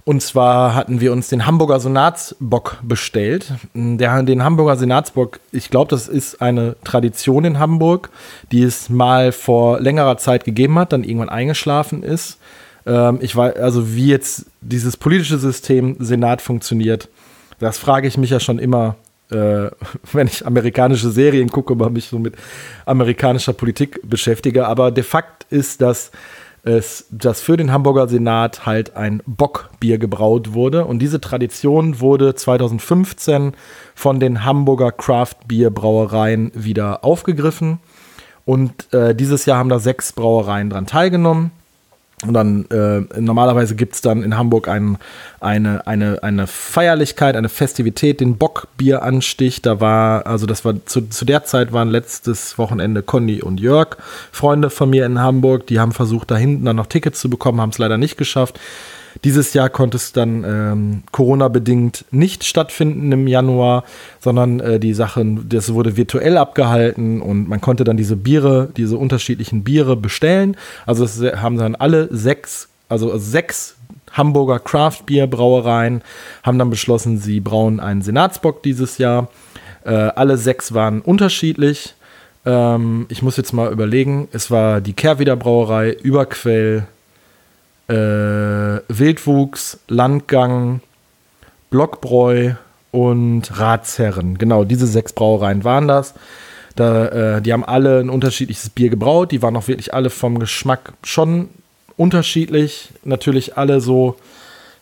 Und 0.06 0.24
zwar 0.24 0.74
hatten 0.74 1.02
wir 1.02 1.12
uns 1.12 1.28
den 1.28 1.46
Hamburger 1.46 1.80
Senatsbock 1.80 2.78
bestellt. 2.82 3.54
Der, 3.76 4.24
den 4.24 4.44
Hamburger 4.44 4.76
Senatsbock, 4.76 5.40
ich 5.52 5.70
glaube, 5.70 5.90
das 5.92 6.08
ist 6.08 6.42
eine 6.42 6.76
Tradition 6.84 7.46
in 7.46 7.60
Hamburg, 7.60 8.10
die 8.52 8.64
es 8.64 8.90
mal 8.90 9.32
vor 9.32 9.80
längerer 9.80 10.18
Zeit 10.18 10.46
gegeben 10.46 10.80
hat, 10.80 10.94
dann 10.94 11.04
irgendwann 11.04 11.30
eingeschlafen 11.30 12.02
ist. 12.02 12.40
Ähm, 12.88 13.20
ich 13.22 13.36
weiß, 13.36 13.58
also 13.58 13.94
wie 13.94 14.08
jetzt 14.08 14.48
dieses 14.62 14.98
politische 14.98 15.38
System 15.38 15.98
Senat 16.00 16.42
funktioniert, 16.42 17.08
das 17.60 17.78
frage 17.78 18.08
ich 18.08 18.18
mich 18.18 18.32
ja 18.32 18.40
schon 18.40 18.58
immer, 18.58 18.96
äh, 19.32 19.70
wenn 20.12 20.28
ich 20.28 20.46
amerikanische 20.46 21.10
Serien 21.12 21.50
gucke, 21.50 21.74
aber 21.74 21.90
mich 21.90 22.08
so 22.08 22.20
mit 22.20 22.36
amerikanischer 22.86 23.54
Politik 23.54 24.00
beschäftige. 24.04 24.68
Aber 24.68 24.92
de 24.92 25.04
facto 25.04 25.46
ist, 25.50 25.82
dass 25.82 26.12
es, 26.64 27.06
dass 27.10 27.42
für 27.42 27.58
den 27.58 27.72
Hamburger 27.72 28.08
Senat 28.08 28.66
halt 28.66 28.96
ein 28.96 29.22
Bockbier 29.26 29.98
gebraut 29.98 30.54
wurde. 30.54 30.86
Und 30.86 31.00
diese 31.00 31.22
Tradition 31.22 32.00
wurde 32.00 32.36
2015 32.36 33.54
von 33.96 34.20
den 34.20 34.44
Hamburger 34.44 34.92
Craft 34.92 35.48
Beer 35.48 35.70
Brauereien 35.70 36.52
wieder 36.54 37.04
aufgegriffen. 37.04 37.80
Und 38.46 38.94
äh, 38.94 39.16
dieses 39.16 39.46
Jahr 39.46 39.58
haben 39.58 39.70
da 39.70 39.80
sechs 39.80 40.12
Brauereien 40.12 40.70
dran 40.70 40.86
teilgenommen. 40.86 41.52
Und 42.26 42.34
dann 42.34 42.66
äh, 42.70 43.20
normalerweise 43.20 43.76
gibt 43.76 43.96
es 43.96 44.02
dann 44.02 44.24
in 44.24 44.38
Hamburg 44.38 44.68
ein, 44.68 44.98
eine, 45.40 45.88
eine, 45.88 46.22
eine 46.22 46.48
Feierlichkeit, 46.48 47.38
eine 47.38 47.48
Festivität, 47.48 48.20
den 48.20 48.38
Bockbieranstich. 48.38 49.62
Da 49.62 49.80
war, 49.80 50.28
also 50.28 50.46
das 50.46 50.66
war 50.66 50.86
zu, 50.86 51.08
zu 51.08 51.24
der 51.24 51.46
Zeit 51.46 51.72
waren 51.72 51.90
letztes 51.90 52.58
Wochenende 52.58 53.04
Conny 53.04 53.42
und 53.42 53.62
Jörg, 53.62 53.96
Freunde 54.34 54.70
von 54.70 54.90
mir 54.90 55.06
in 55.06 55.20
Hamburg, 55.20 55.68
die 55.68 55.80
haben 55.80 55.94
versucht, 55.94 56.30
da 56.30 56.36
hinten 56.36 56.66
dann 56.66 56.76
noch 56.76 56.88
Tickets 56.88 57.22
zu 57.22 57.30
bekommen, 57.30 57.62
haben 57.62 57.70
es 57.70 57.78
leider 57.78 57.98
nicht 57.98 58.18
geschafft. 58.18 58.60
Dieses 59.24 59.54
Jahr 59.54 59.70
konnte 59.70 59.98
es 59.98 60.14
dann 60.14 60.44
ähm, 60.46 61.04
Corona-bedingt 61.12 62.06
nicht 62.12 62.46
stattfinden 62.46 63.12
im 63.12 63.28
Januar, 63.28 63.84
sondern 64.20 64.60
äh, 64.60 64.80
die 64.80 64.94
Sachen, 64.94 65.50
das 65.50 65.74
wurde 65.74 65.98
virtuell 65.98 66.38
abgehalten 66.38 67.22
und 67.22 67.50
man 67.50 67.60
konnte 67.60 67.84
dann 67.84 67.98
diese 67.98 68.16
Biere, 68.16 68.70
diese 68.78 68.98
unterschiedlichen 68.98 69.64
Biere 69.64 69.98
bestellen. 69.98 70.56
Also 70.86 71.04
es 71.04 71.22
haben 71.22 71.58
dann 71.58 71.76
alle 71.76 72.08
sechs, 72.16 72.70
also 72.88 73.18
sechs 73.18 73.76
Hamburger 74.14 74.60
Craft 74.60 75.06
Beer 75.06 75.28
Brauereien 75.28 76.02
haben 76.44 76.58
dann 76.58 76.70
beschlossen, 76.70 77.20
sie 77.20 77.40
brauen 77.40 77.80
einen 77.80 78.02
Senatsbock 78.02 78.64
dieses 78.64 78.98
Jahr. 78.98 79.30
Äh, 79.84 79.92
alle 79.92 80.38
sechs 80.38 80.74
waren 80.74 81.02
unterschiedlich. 81.02 81.96
Ähm, 82.46 83.06
ich 83.10 83.22
muss 83.22 83.38
jetzt 83.38 83.54
mal 83.54 83.72
überlegen. 83.72 84.28
Es 84.32 84.50
war 84.50 84.82
die 84.82 84.94
Kehrwieder 84.94 85.36
Brauerei, 85.36 85.92
Überquell, 85.92 86.88
äh, 87.90 88.82
Wildwuchs, 88.88 89.80
Landgang, 89.88 90.82
Blockbräu 91.70 92.54
und 92.92 93.60
Ratsherren. 93.60 94.38
Genau, 94.38 94.64
diese 94.64 94.88
sechs 94.88 95.14
Brauereien 95.14 95.64
waren 95.64 95.88
das. 95.88 96.14
Da, 96.76 97.08
äh, 97.38 97.42
die 97.42 97.52
haben 97.52 97.66
alle 97.66 98.00
ein 98.00 98.10
unterschiedliches 98.10 98.70
Bier 98.70 98.90
gebraut. 98.90 99.32
Die 99.32 99.42
waren 99.42 99.56
auch 99.56 99.68
wirklich 99.68 99.94
alle 99.94 100.10
vom 100.10 100.40
Geschmack 100.40 100.94
schon 101.04 101.50
unterschiedlich. 101.98 102.90
Natürlich 103.04 103.58
alle 103.58 103.82
so. 103.82 104.16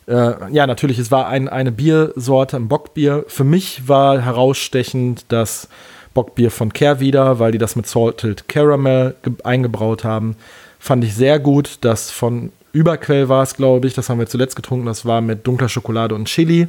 Äh, 0.07 0.33
ja, 0.51 0.67
natürlich, 0.67 0.99
es 0.99 1.11
war 1.11 1.27
ein, 1.27 1.49
eine 1.49 1.71
Biersorte, 1.71 2.57
ein 2.57 2.67
Bockbier. 2.67 3.25
Für 3.27 3.43
mich 3.43 3.87
war 3.87 4.21
herausstechend 4.21 5.25
das 5.29 5.67
Bockbier 6.13 6.51
von 6.51 6.71
Kehrwieder, 6.71 7.39
weil 7.39 7.51
die 7.51 7.57
das 7.57 7.75
mit 7.75 7.87
Salted 7.87 8.47
Caramel 8.47 9.15
eingebraut 9.43 10.03
haben. 10.03 10.35
Fand 10.79 11.03
ich 11.03 11.15
sehr 11.15 11.39
gut. 11.39 11.79
Das 11.81 12.11
von 12.11 12.51
Überquell 12.77 13.27
war 13.27 13.41
es, 13.41 13.55
glaube 13.55 13.87
ich. 13.87 13.95
Das 13.95 14.07
haben 14.07 14.19
wir 14.19 14.27
zuletzt 14.27 14.55
getrunken. 14.55 14.85
Das 14.85 15.03
war 15.03 15.19
mit 15.19 15.47
dunkler 15.47 15.67
Schokolade 15.67 16.13
und 16.13 16.25
Chili. 16.25 16.67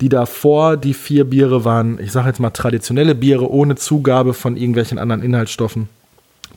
Die 0.00 0.08
davor, 0.08 0.76
die 0.76 0.92
vier 0.92 1.24
Biere 1.24 1.64
waren, 1.64 2.00
ich 2.00 2.10
sage 2.10 2.26
jetzt 2.26 2.40
mal 2.40 2.50
traditionelle 2.50 3.14
Biere 3.14 3.48
ohne 3.48 3.76
Zugabe 3.76 4.34
von 4.34 4.56
irgendwelchen 4.56 4.98
anderen 4.98 5.22
Inhaltsstoffen. 5.22 5.88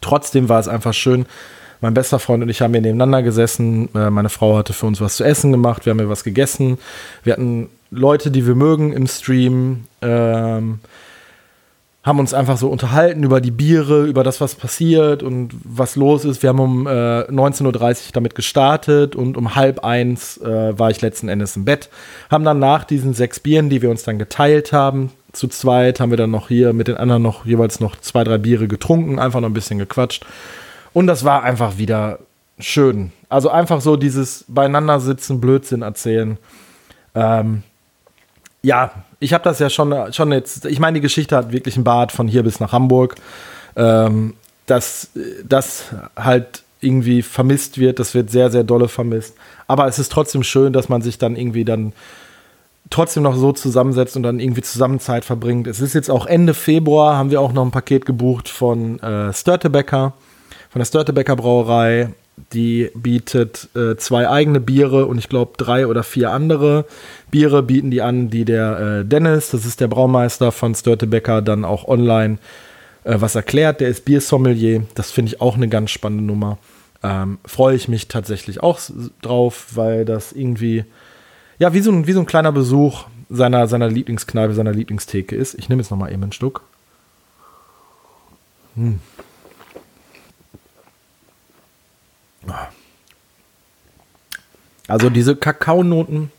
Trotzdem 0.02 0.50
war 0.50 0.60
es 0.60 0.68
einfach 0.68 0.96
schön. 0.96 1.28
Mein 1.82 1.94
bester 1.94 2.18
Freund 2.18 2.42
und 2.42 2.50
ich 2.50 2.62
haben 2.62 2.74
hier 2.74 2.82
nebeneinander 2.82 3.22
gesessen. 3.22 3.90
Äh, 3.94 4.10
meine 4.10 4.30
Frau 4.30 4.58
hatte 4.58 4.74
für 4.74 4.88
uns 4.88 5.00
was 5.02 5.18
zu 5.18 5.24
essen 5.24 5.52
gemacht. 5.52 5.86
Wir 5.86 5.92
haben 5.92 6.00
hier 6.00 6.10
was 6.10 6.24
gegessen. 6.24 6.80
Wir 7.24 7.34
hatten 7.34 7.70
Leute, 7.92 8.32
die 8.32 8.48
wir 8.48 8.56
mögen 8.56 8.92
im 8.92 9.06
Stream. 9.06 9.84
Ähm, 10.02 10.80
haben 12.04 12.20
uns 12.20 12.34
einfach 12.34 12.58
so 12.58 12.68
unterhalten 12.68 13.24
über 13.24 13.40
die 13.40 13.52
Biere, 13.52 14.06
über 14.06 14.24
das, 14.24 14.42
was 14.42 14.56
passiert 14.56 15.24
und 15.24 15.52
was 15.64 15.96
los 15.96 16.26
ist. 16.26 16.44
Wir 16.44 16.50
haben 16.50 16.60
um 16.60 16.86
äh, 16.86 16.90
19.30 16.90 17.66
Uhr 17.66 18.12
damit 18.12 18.36
gestartet 18.36 19.16
und 19.16 19.38
um 19.38 19.56
halb 19.56 19.86
eins 19.86 20.38
äh, 20.38 20.78
war 20.78 20.92
ich 20.92 21.02
letzten 21.02 21.30
Endes 21.30 21.56
im 21.56 21.64
Bett. 21.64 21.90
Haben 22.30 22.44
dann 22.44 22.60
nach 22.60 22.84
diesen 22.84 23.14
sechs 23.14 23.40
Bieren, 23.40 23.70
die 23.70 23.82
wir 23.82 23.90
uns 23.90 24.04
dann 24.04 24.20
geteilt 24.20 24.74
haben, 24.74 25.12
zu 25.32 25.48
zweit, 25.48 26.02
haben 26.02 26.12
wir 26.12 26.18
dann 26.18 26.32
noch 26.32 26.50
hier 26.50 26.74
mit 26.74 26.90
den 26.90 26.98
anderen 26.98 27.24
noch 27.24 27.46
jeweils 27.46 27.80
noch 27.80 27.96
zwei, 27.96 28.26
drei 28.26 28.38
Biere 28.38 28.68
getrunken, 28.68 29.18
einfach 29.18 29.40
noch 29.40 29.50
ein 29.50 29.54
bisschen 29.54 29.80
gequatscht. 29.80 30.26
Und 30.92 31.08
das 31.08 31.24
war 31.24 31.44
einfach 31.44 31.78
wieder 31.78 32.20
schön. 32.60 33.14
Also 33.30 33.50
einfach 33.50 33.80
so 33.80 33.96
dieses 33.96 34.44
Beieinandersitzen, 34.50 35.40
Blödsinn 35.40 35.82
erzählen. 35.82 36.38
Ähm, 37.16 37.64
ja, 38.62 38.92
ich 39.24 39.34
habe 39.34 39.44
das 39.44 39.60
ja 39.60 39.70
schon, 39.70 40.14
schon 40.14 40.32
jetzt, 40.32 40.66
ich 40.66 40.80
meine, 40.80 40.96
die 40.96 41.02
Geschichte 41.02 41.36
hat 41.36 41.52
wirklich 41.52 41.76
einen 41.76 41.84
Bart 41.84 42.12
von 42.12 42.28
hier 42.28 42.44
bis 42.44 42.60
nach 42.60 42.72
Hamburg. 42.72 43.16
Ähm, 43.76 44.36
dass 44.66 45.10
das 45.48 45.86
halt 46.16 46.64
irgendwie 46.80 47.22
vermisst 47.22 47.78
wird, 47.78 48.00
das 48.00 48.14
wird 48.14 48.30
sehr, 48.30 48.52
sehr 48.52 48.64
dolle 48.64 48.88
vermisst. 48.88 49.36
Aber 49.68 49.88
es 49.88 50.00
ist 50.00 50.12
trotzdem 50.12 50.44
schön, 50.44 50.74
dass 50.74 50.90
man 50.90 51.02
sich 51.02 51.18
dann 51.18 51.36
irgendwie 51.36 51.66
dann 51.66 51.94
trotzdem 52.90 53.24
noch 53.24 53.36
so 53.36 53.52
zusammensetzt 53.54 54.16
und 54.16 54.24
dann 54.24 54.40
irgendwie 54.40 54.62
zusammen 54.62 55.00
Zeit 55.00 55.26
verbringt. 55.26 55.68
Es 55.68 55.80
ist 55.80 55.94
jetzt 55.94 56.12
auch 56.12 56.26
Ende 56.26 56.54
Februar, 56.54 57.18
haben 57.18 57.32
wir 57.32 57.42
auch 57.42 57.54
noch 57.54 57.64
ein 57.64 57.72
Paket 57.72 58.06
gebucht 58.06 58.50
von 58.50 59.00
äh, 59.00 59.34
Störtebecker, 59.34 60.14
von 60.70 60.80
der 60.80 60.86
Störtebecker 60.86 61.36
Brauerei. 61.36 62.10
Die 62.52 62.90
bietet 62.96 63.70
äh, 63.76 63.96
zwei 63.98 64.28
eigene 64.28 64.60
Biere 64.60 65.06
und 65.06 65.18
ich 65.18 65.30
glaube 65.30 65.54
drei 65.58 65.88
oder 65.88 66.04
vier 66.04 66.32
andere 66.32 66.86
Biere 67.30 67.64
bieten 67.64 67.92
die 67.92 68.02
an, 68.02 68.30
die 68.30 68.46
der 68.46 68.80
äh, 68.80 69.06
Dennis, 69.06 69.52
das 69.52 69.66
ist 69.66 69.80
der 69.80 69.88
Braumeister 69.88 70.52
von 70.52 70.74
Störtebecker, 70.74 71.42
dann 71.42 71.66
auch 71.66 71.88
online 71.88 72.38
äh, 73.04 73.16
was 73.20 73.36
erklärt. 73.36 73.82
Der 73.82 73.90
ist 73.90 74.06
Biersommelier. 74.06 74.84
Das 74.96 75.12
finde 75.12 75.34
ich 75.34 75.42
auch 75.42 75.56
eine 75.56 75.68
ganz 75.68 75.92
spannende 75.92 76.24
Nummer. 76.24 76.58
Ähm, 77.04 77.38
Freue 77.46 77.76
ich 77.76 77.88
mich 77.88 78.08
tatsächlich 78.08 78.62
auch 78.62 78.80
drauf, 79.22 79.68
weil 79.74 80.06
das 80.06 80.32
irgendwie, 80.32 80.86
ja, 81.60 81.74
wie 81.74 81.82
so 81.82 81.92
ein, 81.92 82.08
wie 82.08 82.14
so 82.14 82.20
ein 82.20 82.26
kleiner 82.26 82.52
Besuch 82.52 83.06
seiner, 83.30 83.68
seiner 83.68 83.90
Lieblingskneipe, 83.90 84.54
seiner 84.54 84.72
Lieblingstheke 84.72 85.36
ist. 85.36 85.56
Ich 85.56 85.70
nehme 85.70 85.82
jetzt 85.82 85.92
noch 85.92 85.98
mal 85.98 86.12
eben 86.12 86.24
ein 86.24 86.32
Stück. 86.32 86.62
Hm. 88.76 89.00
Also 94.88 95.10
diese 95.10 95.36
Kakaonoten, 95.36 96.32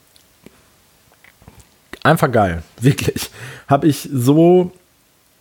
einfach 2.03 2.31
geil, 2.31 2.63
wirklich. 2.81 3.31
Habe 3.67 3.89
ich 3.89 4.09
so 4.13 4.73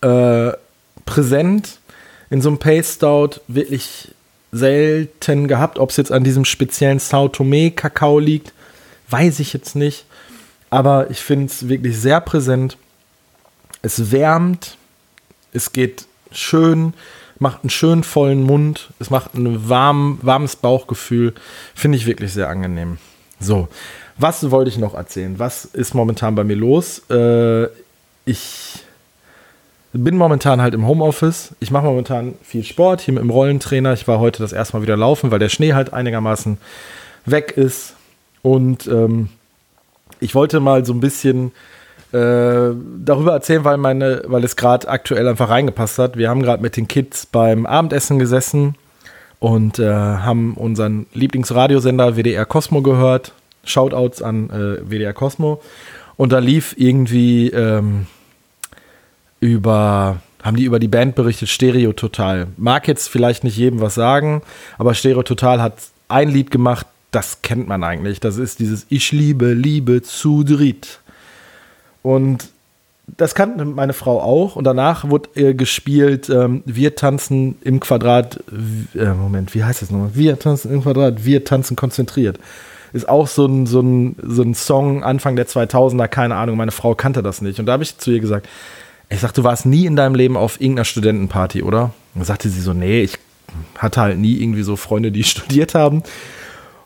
äh, 0.00 0.52
präsent 1.04 1.78
in 2.30 2.40
so 2.40 2.48
einem 2.48 2.58
Pace 2.58 2.94
Stout 2.94 3.40
wirklich 3.46 4.14
selten 4.50 5.48
gehabt. 5.48 5.78
Ob 5.78 5.90
es 5.90 5.96
jetzt 5.96 6.12
an 6.12 6.24
diesem 6.24 6.44
speziellen 6.44 6.98
Sao 6.98 7.28
Tome 7.28 7.70
Kakao 7.70 8.18
liegt, 8.18 8.52
weiß 9.08 9.40
ich 9.40 9.52
jetzt 9.52 9.76
nicht. 9.76 10.06
Aber 10.70 11.10
ich 11.10 11.20
finde 11.20 11.46
es 11.46 11.68
wirklich 11.68 11.98
sehr 11.98 12.20
präsent. 12.20 12.78
Es 13.82 14.10
wärmt, 14.10 14.76
es 15.52 15.72
geht 15.72 16.06
schön, 16.32 16.94
macht 17.38 17.62
einen 17.62 17.70
schönen 17.70 18.04
vollen 18.04 18.42
Mund, 18.42 18.90
es 18.98 19.10
macht 19.10 19.34
ein 19.34 19.68
warm, 19.68 20.18
warmes 20.22 20.56
Bauchgefühl. 20.56 21.34
Finde 21.74 21.98
ich 21.98 22.06
wirklich 22.06 22.32
sehr 22.32 22.48
angenehm. 22.48 22.98
So, 23.40 23.68
was 24.16 24.50
wollte 24.50 24.70
ich 24.70 24.78
noch 24.78 24.94
erzählen? 24.94 25.38
Was 25.38 25.64
ist 25.64 25.94
momentan 25.94 26.34
bei 26.34 26.44
mir 26.44 26.56
los? 26.56 27.02
Äh, 27.10 27.66
ich 28.24 28.84
bin 29.92 30.16
momentan 30.16 30.60
halt 30.60 30.74
im 30.74 30.86
Homeoffice. 30.86 31.54
Ich 31.60 31.70
mache 31.70 31.84
momentan 31.84 32.34
viel 32.42 32.64
Sport 32.64 33.00
hier 33.00 33.14
mit 33.14 33.22
dem 33.22 33.30
Rollentrainer. 33.30 33.92
Ich 33.92 34.08
war 34.08 34.18
heute 34.18 34.42
das 34.42 34.52
erste 34.52 34.76
Mal 34.76 34.82
wieder 34.82 34.96
laufen, 34.96 35.30
weil 35.30 35.38
der 35.38 35.48
Schnee 35.48 35.74
halt 35.74 35.92
einigermaßen 35.92 36.58
weg 37.26 37.54
ist. 37.56 37.94
Und 38.42 38.86
ähm, 38.86 39.28
ich 40.20 40.34
wollte 40.34 40.60
mal 40.60 40.84
so 40.84 40.92
ein 40.92 41.00
bisschen 41.00 41.52
darüber 42.14 43.32
erzählen, 43.32 43.64
weil, 43.64 43.76
meine, 43.76 44.22
weil 44.26 44.44
es 44.44 44.56
gerade 44.56 44.88
aktuell 44.88 45.26
einfach 45.28 45.48
reingepasst 45.48 45.98
hat. 45.98 46.16
Wir 46.16 46.28
haben 46.28 46.42
gerade 46.42 46.62
mit 46.62 46.76
den 46.76 46.88
Kids 46.88 47.26
beim 47.26 47.66
Abendessen 47.66 48.18
gesessen 48.18 48.76
und 49.40 49.78
äh, 49.78 49.92
haben 49.92 50.54
unseren 50.54 51.06
Lieblingsradiosender 51.12 52.16
WDR 52.16 52.46
Cosmo 52.46 52.82
gehört. 52.82 53.32
Shoutouts 53.64 54.22
an 54.22 54.50
äh, 54.50 54.88
WDR 54.88 55.12
Cosmo. 55.12 55.60
Und 56.16 56.32
da 56.32 56.38
lief 56.38 56.74
irgendwie 56.78 57.48
ähm, 57.48 58.06
über, 59.40 60.20
haben 60.42 60.56
die 60.56 60.64
über 60.64 60.78
die 60.78 60.88
Band 60.88 61.14
berichtet, 61.14 61.48
Stereo 61.48 61.92
Total. 61.92 62.46
Mag 62.56 62.86
jetzt 62.88 63.08
vielleicht 63.08 63.44
nicht 63.44 63.56
jedem 63.56 63.80
was 63.80 63.94
sagen, 63.94 64.42
aber 64.78 64.94
Stereo 64.94 65.22
Total 65.22 65.60
hat 65.60 65.74
ein 66.08 66.30
Lied 66.30 66.50
gemacht, 66.50 66.86
das 67.10 67.42
kennt 67.42 67.68
man 67.68 67.84
eigentlich. 67.84 68.20
Das 68.20 68.36
ist 68.38 68.60
dieses 68.60 68.86
Ich 68.88 69.12
liebe, 69.12 69.52
liebe 69.52 70.02
zu 70.02 70.42
dritt. 70.44 71.00
Und 72.04 72.50
das 73.06 73.34
kannte 73.34 73.64
meine 73.64 73.94
Frau 73.94 74.20
auch. 74.20 74.56
Und 74.56 74.64
danach 74.64 75.08
wurde 75.08 75.30
äh, 75.36 75.54
gespielt, 75.54 76.28
ähm, 76.28 76.62
wir 76.66 76.94
tanzen 76.94 77.56
im 77.62 77.80
Quadrat, 77.80 78.44
äh, 78.94 79.06
Moment, 79.06 79.54
wie 79.54 79.64
heißt 79.64 79.80
das 79.80 79.90
nochmal? 79.90 80.10
Wir 80.12 80.38
tanzen 80.38 80.70
im 80.70 80.82
Quadrat, 80.82 81.24
wir 81.24 81.44
tanzen 81.44 81.76
konzentriert. 81.76 82.38
Ist 82.92 83.08
auch 83.08 83.26
so 83.26 83.46
ein, 83.46 83.66
so 83.66 83.80
ein, 83.80 84.16
so 84.22 84.42
ein 84.42 84.54
Song 84.54 85.02
Anfang 85.02 85.34
der 85.34 85.48
2000er, 85.48 86.06
keine 86.06 86.36
Ahnung, 86.36 86.58
meine 86.58 86.72
Frau 86.72 86.94
kannte 86.94 87.22
das 87.22 87.40
nicht. 87.40 87.58
Und 87.58 87.64
da 87.66 87.72
habe 87.72 87.82
ich 87.82 87.96
zu 87.96 88.10
ihr 88.10 88.20
gesagt, 88.20 88.46
ich 89.08 89.20
sag, 89.20 89.32
du 89.32 89.44
warst 89.44 89.64
nie 89.64 89.86
in 89.86 89.96
deinem 89.96 90.14
Leben 90.14 90.36
auf 90.36 90.60
irgendeiner 90.60 90.84
Studentenparty, 90.84 91.62
oder? 91.62 91.84
Und 91.84 92.20
dann 92.20 92.24
sagte 92.24 92.50
sie 92.50 92.60
so, 92.60 92.74
nee, 92.74 93.00
ich 93.00 93.18
hatte 93.78 94.02
halt 94.02 94.18
nie 94.18 94.42
irgendwie 94.42 94.62
so 94.62 94.76
Freunde, 94.76 95.10
die 95.10 95.24
studiert 95.24 95.74
haben. 95.74 96.02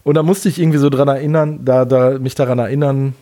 Und 0.05 0.15
da 0.15 0.23
musste 0.23 0.49
ich 0.49 0.61
irgendwie 0.61 0.79
so 0.79 0.91
dran 0.91 1.09
erinnern, 1.09 1.65
da, 1.65 1.85
da 1.85 2.21
mich 2.21 2.37
daran 2.37 2.61
erinnern, 2.61 3.15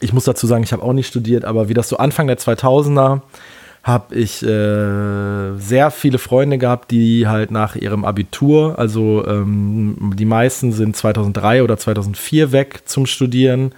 ich 0.00 0.12
muss 0.12 0.24
dazu 0.24 0.46
sagen, 0.46 0.64
ich 0.64 0.72
habe 0.72 0.82
auch 0.82 0.92
nicht 0.92 1.08
studiert, 1.08 1.44
aber 1.44 1.68
wie 1.68 1.74
das 1.74 1.88
so 1.88 1.98
Anfang 1.98 2.26
der 2.26 2.38
2000er 2.38 3.20
habe 3.82 4.14
ich 4.14 4.42
äh, 4.42 5.56
sehr 5.56 5.90
viele 5.90 6.18
Freunde 6.18 6.58
gehabt, 6.58 6.90
die 6.90 7.26
halt 7.26 7.50
nach 7.50 7.76
ihrem 7.76 8.04
Abitur, 8.04 8.78
also 8.78 9.24
ähm, 9.26 10.12
die 10.16 10.26
meisten 10.26 10.72
sind 10.72 10.96
2003 10.96 11.62
oder 11.62 11.78
2004 11.78 12.52
weg 12.52 12.82
zum 12.84 13.06
Studieren, 13.06 13.72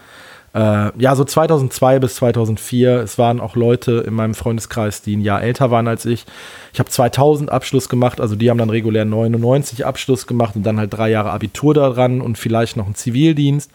äh, 0.54 0.90
ja, 0.98 1.16
so 1.16 1.24
2002 1.24 1.98
bis 1.98 2.16
2004. 2.16 3.00
Es 3.00 3.18
waren 3.18 3.40
auch 3.40 3.56
Leute 3.56 4.04
in 4.06 4.14
meinem 4.14 4.34
Freundeskreis, 4.34 5.02
die 5.02 5.16
ein 5.16 5.22
Jahr 5.22 5.42
älter 5.42 5.70
waren 5.70 5.88
als 5.88 6.04
ich. 6.04 6.26
Ich 6.72 6.78
habe 6.78 6.90
2000 6.90 7.50
Abschluss 7.50 7.88
gemacht, 7.88 8.20
also 8.20 8.36
die 8.36 8.50
haben 8.50 8.58
dann 8.58 8.70
regulär 8.70 9.04
99 9.04 9.86
Abschluss 9.86 10.26
gemacht 10.26 10.56
und 10.56 10.64
dann 10.64 10.78
halt 10.78 10.92
drei 10.92 11.10
Jahre 11.10 11.30
Abitur 11.30 11.74
daran 11.74 12.20
und 12.20 12.36
vielleicht 12.36 12.76
noch 12.76 12.86
einen 12.86 12.94
Zivildienst. 12.94 13.70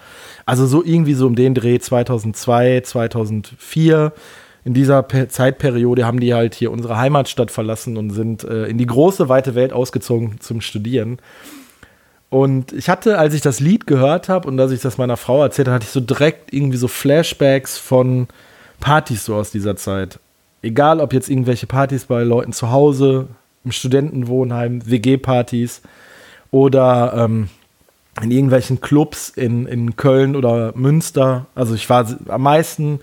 Also 0.45 0.67
so 0.67 0.83
irgendwie 0.83 1.13
so 1.13 1.25
um 1.25 1.35
den 1.35 1.55
Dreh 1.55 1.79
2002, 1.79 2.81
2004 2.81 4.13
in 4.67 4.73
dieser 4.73 5.01
per 5.01 5.29
Zeitperiode 5.29 6.05
haben 6.05 6.19
die 6.19 6.33
halt 6.33 6.53
hier 6.53 6.71
unsere 6.71 6.97
Heimatstadt 6.97 7.51
verlassen 7.51 7.95
und 7.95 8.09
sind 8.09 8.43
äh, 8.43 8.65
in 8.65 8.77
die 8.77 8.85
große, 8.85 9.29
weite 9.29 9.55
Welt 9.55 9.71
ausgezogen 9.71 10.41
zum 10.41 10.59
Studieren. 10.59 11.19
Und 12.29 12.73
ich 12.73 12.89
hatte, 12.89 13.19
als 13.19 13.33
ich 13.33 13.41
das 13.41 13.59
Lied 13.59 13.87
gehört 13.87 14.27
habe 14.27 14.47
und 14.47 14.59
als 14.59 14.71
ich 14.71 14.81
das 14.81 14.97
meiner 14.97 15.17
Frau 15.17 15.41
erzählt 15.41 15.67
habe, 15.67 15.75
hatte 15.75 15.85
ich 15.85 15.91
so 15.91 16.01
direkt 16.01 16.53
irgendwie 16.53 16.77
so 16.77 16.87
Flashbacks 16.87 17.77
von 17.77 18.27
Partys 18.79 19.25
so 19.25 19.35
aus 19.35 19.51
dieser 19.51 19.77
Zeit. 19.77 20.19
Egal, 20.61 20.99
ob 20.99 21.13
jetzt 21.13 21.29
irgendwelche 21.29 21.67
Partys 21.67 22.05
bei 22.05 22.23
Leuten 22.23 22.51
zu 22.51 22.71
Hause, 22.71 23.27
im 23.63 23.71
Studentenwohnheim, 23.71 24.89
WG-Partys 24.89 25.81
oder 26.51 27.13
ähm, 27.15 27.49
in 28.21 28.31
irgendwelchen 28.31 28.81
Clubs 28.81 29.29
in, 29.29 29.65
in 29.65 29.95
Köln 29.95 30.35
oder 30.35 30.73
Münster. 30.75 31.45
Also 31.55 31.75
ich 31.75 31.89
war 31.89 32.07
am 32.27 32.41
meisten 32.41 32.99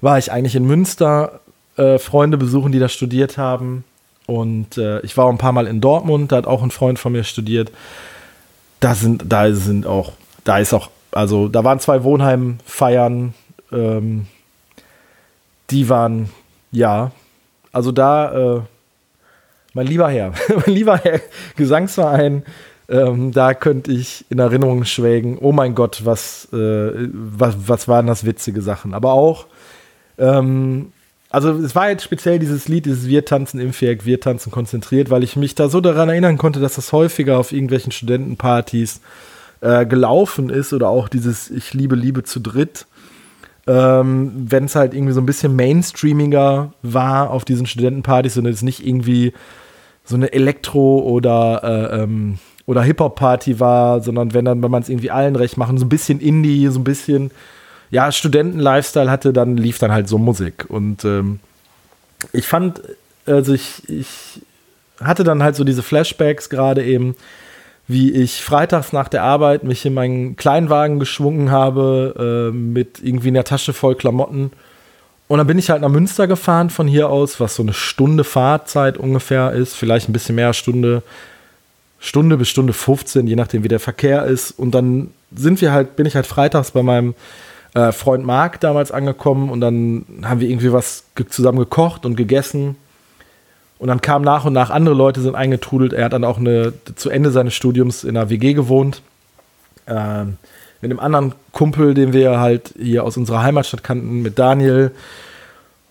war 0.00 0.18
ich 0.18 0.30
eigentlich 0.30 0.54
in 0.54 0.66
Münster, 0.66 1.40
äh, 1.76 1.98
Freunde 1.98 2.36
besuchen, 2.36 2.72
die 2.72 2.78
da 2.78 2.88
studiert 2.88 3.38
haben. 3.38 3.84
Und 4.26 4.78
äh, 4.78 5.00
ich 5.00 5.16
war 5.16 5.26
auch 5.26 5.30
ein 5.30 5.38
paar 5.38 5.52
Mal 5.52 5.66
in 5.66 5.80
Dortmund, 5.80 6.32
da 6.32 6.36
hat 6.36 6.46
auch 6.46 6.62
ein 6.62 6.70
Freund 6.70 6.98
von 6.98 7.12
mir 7.12 7.24
studiert 7.24 7.70
da 8.84 8.94
sind, 8.94 9.24
da 9.26 9.50
sind 9.54 9.86
auch, 9.86 10.12
da 10.44 10.58
ist 10.58 10.74
auch, 10.74 10.90
also 11.10 11.48
da 11.48 11.64
waren 11.64 11.80
zwei 11.80 12.04
Wohnheimfeiern, 12.04 13.32
ähm, 13.72 14.26
die 15.70 15.88
waren, 15.88 16.28
ja, 16.70 17.10
also 17.72 17.92
da, 17.92 18.56
äh, 18.56 18.60
mein 19.72 19.86
lieber 19.86 20.10
Herr, 20.10 20.34
mein 20.66 20.74
lieber 20.74 20.98
Herr 20.98 21.20
Gesangsverein, 21.56 22.44
ähm, 22.90 23.32
da 23.32 23.54
könnte 23.54 23.90
ich 23.90 24.26
in 24.28 24.38
Erinnerung 24.38 24.84
schwelgen, 24.84 25.38
oh 25.38 25.52
mein 25.52 25.74
Gott, 25.74 26.02
was, 26.04 26.52
äh, 26.52 27.08
was, 27.12 27.56
was 27.66 27.88
waren 27.88 28.06
das 28.06 28.26
witzige 28.26 28.60
Sachen. 28.60 28.92
Aber 28.92 29.14
auch, 29.14 29.46
ähm, 30.18 30.92
also 31.34 31.50
es 31.50 31.74
war 31.74 31.90
jetzt 31.90 32.04
speziell 32.04 32.38
dieses 32.38 32.68
Lied, 32.68 32.86
dieses 32.86 33.08
Wir 33.08 33.24
tanzen 33.24 33.58
im 33.58 33.72
Viereck, 33.72 34.06
Wir 34.06 34.20
tanzen 34.20 34.52
konzentriert, 34.52 35.10
weil 35.10 35.24
ich 35.24 35.34
mich 35.34 35.56
da 35.56 35.68
so 35.68 35.80
daran 35.80 36.08
erinnern 36.08 36.38
konnte, 36.38 36.60
dass 36.60 36.76
das 36.76 36.92
häufiger 36.92 37.38
auf 37.38 37.50
irgendwelchen 37.50 37.90
Studentenpartys 37.90 39.00
äh, 39.60 39.84
gelaufen 39.84 40.48
ist 40.48 40.72
oder 40.72 40.88
auch 40.88 41.08
dieses 41.08 41.50
Ich 41.50 41.74
liebe 41.74 41.96
Liebe 41.96 42.22
zu 42.22 42.38
dritt. 42.38 42.86
Ähm, 43.66 44.32
Wenn 44.36 44.66
es 44.66 44.76
halt 44.76 44.94
irgendwie 44.94 45.12
so 45.12 45.20
ein 45.20 45.26
bisschen 45.26 45.56
mainstreamiger 45.56 46.72
war 46.82 47.30
auf 47.30 47.44
diesen 47.44 47.66
Studentenpartys 47.66 48.36
und 48.36 48.46
es 48.46 48.62
nicht 48.62 48.86
irgendwie 48.86 49.32
so 50.04 50.14
eine 50.14 50.32
Elektro- 50.32 51.02
oder, 51.02 51.62
äh, 51.64 52.02
ähm, 52.02 52.38
oder 52.66 52.82
Hip-Hop-Party 52.82 53.58
war, 53.58 54.00
sondern 54.02 54.34
wenn 54.34 54.44
dann, 54.44 54.62
wenn 54.62 54.70
man 54.70 54.82
es 54.82 54.88
irgendwie 54.88 55.10
allen 55.10 55.34
recht 55.34 55.56
machen, 55.56 55.78
so 55.78 55.84
ein 55.84 55.88
bisschen 55.88 56.20
Indie, 56.20 56.68
so 56.68 56.78
ein 56.78 56.84
bisschen 56.84 57.32
ja, 57.90 58.10
Studenten-Lifestyle 58.10 59.10
hatte, 59.10 59.32
dann 59.32 59.56
lief 59.56 59.78
dann 59.78 59.92
halt 59.92 60.08
so 60.08 60.18
Musik. 60.18 60.66
Und 60.68 61.04
ähm, 61.04 61.40
ich 62.32 62.46
fand, 62.46 62.80
also 63.26 63.52
ich, 63.52 63.88
ich 63.88 64.40
hatte 65.00 65.24
dann 65.24 65.42
halt 65.42 65.56
so 65.56 65.64
diese 65.64 65.82
Flashbacks 65.82 66.48
gerade 66.48 66.84
eben, 66.84 67.16
wie 67.86 68.12
ich 68.12 68.42
freitags 68.42 68.92
nach 68.92 69.08
der 69.08 69.22
Arbeit 69.22 69.64
mich 69.64 69.84
in 69.84 69.94
meinen 69.94 70.36
Kleinwagen 70.36 70.98
geschwungen 70.98 71.50
habe, 71.50 72.50
äh, 72.50 72.56
mit 72.56 73.00
irgendwie 73.02 73.28
in 73.28 73.34
der 73.34 73.44
Tasche 73.44 73.72
voll 73.72 73.94
Klamotten 73.94 74.52
Und 75.28 75.38
dann 75.38 75.46
bin 75.46 75.58
ich 75.58 75.70
halt 75.70 75.82
nach 75.82 75.90
Münster 75.90 76.26
gefahren 76.26 76.70
von 76.70 76.88
hier 76.88 77.10
aus, 77.10 77.40
was 77.40 77.56
so 77.56 77.62
eine 77.62 77.74
Stunde 77.74 78.24
Fahrzeit 78.24 78.96
ungefähr 78.96 79.52
ist, 79.52 79.74
vielleicht 79.74 80.08
ein 80.08 80.14
bisschen 80.14 80.34
mehr 80.34 80.54
Stunde, 80.54 81.02
Stunde 82.00 82.38
bis 82.38 82.48
Stunde 82.48 82.72
15, 82.72 83.26
je 83.26 83.36
nachdem 83.36 83.64
wie 83.64 83.68
der 83.68 83.80
Verkehr 83.80 84.24
ist. 84.24 84.52
Und 84.52 84.74
dann 84.74 85.10
sind 85.34 85.60
wir 85.60 85.72
halt, 85.72 85.96
bin 85.96 86.06
ich 86.06 86.16
halt 86.16 86.26
freitags 86.26 86.70
bei 86.70 86.82
meinem 86.82 87.14
äh, 87.74 87.92
Freund 87.92 88.24
Marc 88.24 88.60
damals 88.60 88.92
angekommen 88.92 89.50
und 89.50 89.60
dann 89.60 90.04
haben 90.22 90.40
wir 90.40 90.48
irgendwie 90.48 90.72
was 90.72 91.04
zusammen 91.28 91.58
gekocht 91.58 92.06
und 92.06 92.16
gegessen. 92.16 92.76
Und 93.78 93.88
dann 93.88 94.00
kamen 94.00 94.24
nach 94.24 94.44
und 94.44 94.52
nach 94.52 94.70
andere 94.70 94.94
Leute 94.94 95.20
sind 95.20 95.34
eingetrudelt. 95.34 95.92
Er 95.92 96.06
hat 96.06 96.12
dann 96.12 96.24
auch 96.24 96.38
eine, 96.38 96.72
zu 96.94 97.10
Ende 97.10 97.30
seines 97.30 97.54
Studiums 97.54 98.04
in 98.04 98.16
einer 98.16 98.30
WG 98.30 98.54
gewohnt. 98.54 99.02
Ähm, 99.86 100.38
mit 100.80 100.90
einem 100.90 101.00
anderen 101.00 101.34
Kumpel, 101.52 101.94
den 101.94 102.12
wir 102.12 102.38
halt 102.38 102.74
hier 102.78 103.04
aus 103.04 103.16
unserer 103.16 103.42
Heimatstadt 103.42 103.82
kannten, 103.82 104.22
mit 104.22 104.38
Daniel. 104.38 104.92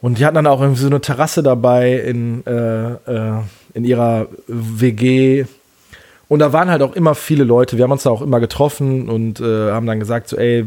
Und 0.01 0.17
die 0.17 0.25
hatten 0.25 0.35
dann 0.35 0.47
auch 0.47 0.61
irgendwie 0.61 0.81
so 0.81 0.87
eine 0.87 1.01
Terrasse 1.01 1.43
dabei 1.43 1.93
in, 1.93 2.45
äh, 2.45 2.91
äh, 2.91 3.41
in 3.73 3.85
ihrer 3.85 4.27
WG. 4.47 5.45
Und 6.29 6.39
da 6.39 6.53
waren 6.53 6.69
halt 6.69 6.81
auch 6.81 6.93
immer 6.93 7.15
viele 7.15 7.43
Leute. 7.43 7.77
Wir 7.77 7.83
haben 7.83 7.91
uns 7.91 8.03
da 8.03 8.09
auch 8.09 8.21
immer 8.21 8.39
getroffen 8.39 9.09
und 9.09 9.39
äh, 9.39 9.71
haben 9.71 9.85
dann 9.85 9.99
gesagt, 9.99 10.29
so, 10.29 10.37
ey, 10.37 10.65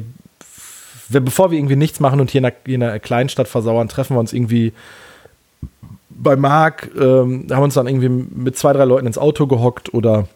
bevor 1.09 1.51
wir 1.51 1.59
irgendwie 1.59 1.77
nichts 1.77 2.01
machen 2.01 2.21
und 2.21 2.31
hier 2.31 2.41
in 2.41 2.47
einer, 2.47 2.55
in 2.65 2.83
einer 2.83 2.99
Kleinstadt 2.99 3.49
versauern, 3.49 3.89
treffen 3.89 4.17
wir 4.17 4.21
uns 4.21 4.33
irgendwie 4.33 4.73
bei 6.11 6.37
Marc, 6.37 6.91
ähm, 6.99 7.47
haben 7.51 7.63
uns 7.63 7.75
dann 7.75 7.87
irgendwie 7.87 8.09
mit 8.09 8.57
zwei, 8.57 8.73
drei 8.73 8.85
Leuten 8.85 9.07
ins 9.07 9.19
Auto 9.19 9.47
gehockt 9.47 9.93
oder 9.93 10.29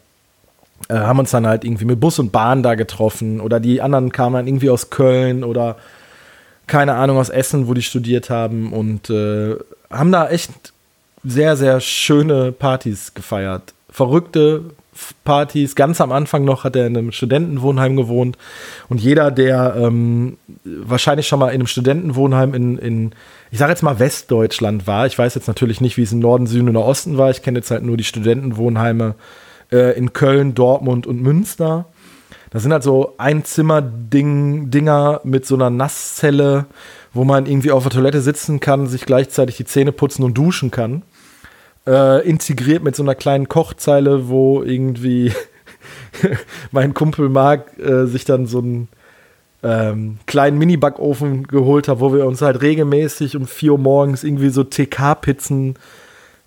äh, 0.89 0.95
haben 0.95 1.19
uns 1.19 1.31
dann 1.31 1.47
halt 1.47 1.63
irgendwie 1.63 1.85
mit 1.85 1.99
Bus 1.99 2.19
und 2.19 2.31
Bahn 2.31 2.63
da 2.63 2.75
getroffen 2.75 3.41
oder 3.41 3.59
die 3.59 3.81
anderen 3.81 4.11
kamen 4.11 4.35
dann 4.35 4.47
irgendwie 4.47 4.69
aus 4.69 4.89
Köln 4.89 5.43
oder 5.43 5.77
keine 6.67 6.93
Ahnung 6.93 7.17
aus 7.17 7.29
Essen, 7.29 7.67
wo 7.67 7.73
die 7.73 7.81
studiert 7.81 8.29
haben 8.29 8.71
und 8.71 9.09
äh, 9.09 9.55
haben 9.89 10.11
da 10.11 10.29
echt 10.29 10.51
sehr, 11.23 11.57
sehr 11.57 11.81
schöne 11.81 12.51
Partys 12.51 13.13
gefeiert. 13.13 13.73
Verrückte, 13.89 14.63
Partys. 15.23 15.75
Ganz 15.75 16.01
am 16.01 16.11
Anfang 16.11 16.43
noch 16.43 16.63
hat 16.63 16.75
er 16.75 16.85
in 16.85 16.97
einem 16.97 17.11
Studentenwohnheim 17.11 17.95
gewohnt. 17.95 18.37
Und 18.89 18.99
jeder, 18.99 19.31
der 19.31 19.75
ähm, 19.77 20.37
wahrscheinlich 20.63 21.27
schon 21.27 21.39
mal 21.39 21.49
in 21.49 21.55
einem 21.55 21.67
Studentenwohnheim 21.67 22.53
in, 22.53 22.77
in 22.77 23.11
ich 23.51 23.59
sage 23.59 23.71
jetzt 23.71 23.83
mal 23.83 23.99
Westdeutschland 23.99 24.87
war, 24.87 25.05
ich 25.05 25.17
weiß 25.17 25.35
jetzt 25.35 25.47
natürlich 25.47 25.81
nicht, 25.81 25.97
wie 25.97 26.03
es 26.03 26.11
im 26.11 26.19
Norden, 26.19 26.47
Süden 26.47 26.69
oder 26.69 26.85
Osten 26.85 27.17
war. 27.17 27.29
Ich 27.29 27.41
kenne 27.41 27.59
jetzt 27.59 27.71
halt 27.71 27.83
nur 27.83 27.97
die 27.97 28.03
Studentenwohnheime 28.03 29.15
äh, 29.71 29.97
in 29.97 30.13
Köln, 30.13 30.53
Dortmund 30.53 31.07
und 31.07 31.21
Münster. 31.21 31.85
Das 32.49 32.63
sind 32.63 32.73
halt 32.73 32.83
so 32.83 33.13
Einzimmer-Dinger 33.17 35.21
mit 35.23 35.45
so 35.45 35.55
einer 35.55 35.69
Nasszelle, 35.69 36.65
wo 37.13 37.23
man 37.23 37.45
irgendwie 37.45 37.71
auf 37.71 37.83
der 37.83 37.91
Toilette 37.91 38.21
sitzen 38.21 38.59
kann, 38.59 38.87
sich 38.87 39.05
gleichzeitig 39.05 39.55
die 39.55 39.65
Zähne 39.65 39.93
putzen 39.93 40.23
und 40.23 40.37
duschen 40.37 40.69
kann 40.69 41.03
äh, 41.87 42.27
integriert 42.27 42.83
mit 42.83 42.95
so 42.95 43.03
einer 43.03 43.15
kleinen 43.15 43.47
Kochzeile, 43.47 44.29
wo 44.29 44.61
irgendwie 44.63 45.33
mein 46.71 46.93
Kumpel 46.93 47.29
Marc 47.29 47.77
äh, 47.79 48.05
sich 48.05 48.25
dann 48.25 48.45
so 48.45 48.59
einen 48.59 48.87
ähm, 49.63 50.17
kleinen 50.25 50.57
Mini-Backofen 50.57 51.47
geholt 51.47 51.87
hat, 51.87 51.99
wo 51.99 52.13
wir 52.13 52.25
uns 52.25 52.41
halt 52.41 52.61
regelmäßig 52.61 53.35
um 53.35 53.45
4 53.45 53.73
Uhr 53.73 53.77
morgens 53.77 54.23
irgendwie 54.23 54.49
so 54.49 54.63
TK-Pizzen 54.63 55.75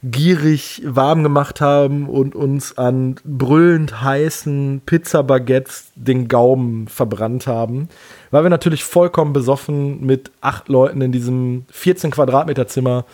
gierig 0.02 0.82
warm 0.84 1.22
gemacht 1.22 1.62
haben 1.62 2.08
und 2.08 2.34
uns 2.34 2.76
an 2.76 3.16
brüllend 3.24 4.02
heißen 4.02 4.82
Pizzabaguettes 4.84 5.92
den 5.94 6.28
Gaumen 6.28 6.88
verbrannt 6.88 7.46
haben, 7.46 7.88
weil 8.30 8.42
wir 8.42 8.50
natürlich 8.50 8.84
vollkommen 8.84 9.32
besoffen 9.32 10.04
mit 10.04 10.30
acht 10.42 10.68
Leuten 10.68 11.00
in 11.00 11.10
diesem 11.10 11.64
14 11.70 12.10
Quadratmeter 12.10 12.66
Zimmer 12.66 13.06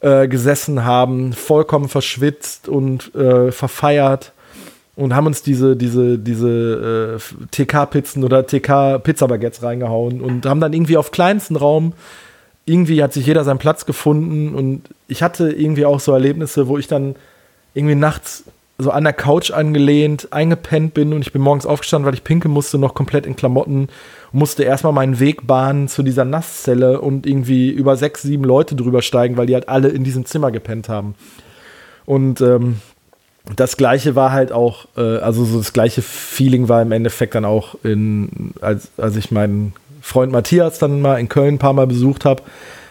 äh, 0.00 0.28
gesessen 0.28 0.84
haben, 0.84 1.32
vollkommen 1.32 1.88
verschwitzt 1.88 2.68
und 2.68 3.14
äh, 3.14 3.52
verfeiert 3.52 4.32
und 4.96 5.14
haben 5.14 5.26
uns 5.26 5.42
diese, 5.42 5.76
diese, 5.76 6.18
diese 6.18 7.18
äh, 7.18 7.46
TK-Pizzen 7.50 8.24
oder 8.24 8.46
TK-Pizzabaguettes 8.46 9.62
reingehauen 9.62 10.20
und 10.20 10.46
haben 10.46 10.60
dann 10.60 10.72
irgendwie 10.72 10.96
auf 10.96 11.10
kleinsten 11.10 11.56
Raum, 11.56 11.94
irgendwie 12.66 13.02
hat 13.02 13.12
sich 13.12 13.26
jeder 13.26 13.44
seinen 13.44 13.58
Platz 13.58 13.86
gefunden 13.86 14.54
und 14.54 14.82
ich 15.08 15.22
hatte 15.22 15.50
irgendwie 15.50 15.84
auch 15.84 16.00
so 16.00 16.12
Erlebnisse, 16.12 16.68
wo 16.68 16.78
ich 16.78 16.86
dann 16.86 17.16
irgendwie 17.74 17.96
nachts 17.96 18.44
so 18.76 18.90
an 18.90 19.04
der 19.04 19.12
Couch 19.12 19.50
angelehnt, 19.52 20.32
eingepennt 20.32 20.94
bin 20.94 21.12
und 21.12 21.22
ich 21.22 21.32
bin 21.32 21.42
morgens 21.42 21.64
aufgestanden, 21.64 22.06
weil 22.06 22.14
ich 22.14 22.24
pinkeln 22.24 22.52
musste, 22.52 22.76
noch 22.76 22.94
komplett 22.94 23.24
in 23.24 23.36
Klamotten 23.36 23.88
musste 24.32 24.64
erstmal 24.64 24.92
meinen 24.92 25.20
Weg 25.20 25.46
bahnen 25.46 25.86
zu 25.86 26.02
dieser 26.02 26.24
Nasszelle 26.24 27.00
und 27.00 27.24
irgendwie 27.24 27.70
über 27.70 27.96
sechs, 27.96 28.22
sieben 28.22 28.42
Leute 28.42 28.74
drüber 28.74 29.00
steigen, 29.00 29.36
weil 29.36 29.46
die 29.46 29.54
halt 29.54 29.68
alle 29.68 29.88
in 29.88 30.02
diesem 30.02 30.26
Zimmer 30.26 30.50
gepennt 30.50 30.88
haben. 30.88 31.14
Und 32.04 32.40
ähm, 32.40 32.80
das 33.54 33.76
gleiche 33.76 34.16
war 34.16 34.32
halt 34.32 34.50
auch, 34.50 34.86
äh, 34.96 35.18
also 35.18 35.44
so 35.44 35.58
das 35.58 35.72
gleiche 35.72 36.02
Feeling 36.02 36.68
war 36.68 36.82
im 36.82 36.90
Endeffekt 36.90 37.36
dann 37.36 37.44
auch 37.44 37.76
in, 37.84 38.54
als, 38.60 38.88
als 38.96 39.14
ich 39.16 39.30
meinen 39.30 39.74
Freund 40.00 40.32
Matthias 40.32 40.80
dann 40.80 41.00
mal 41.00 41.20
in 41.20 41.28
Köln 41.28 41.54
ein 41.54 41.58
paar 41.58 41.72
Mal 41.74 41.86
besucht 41.86 42.24
habe 42.24 42.42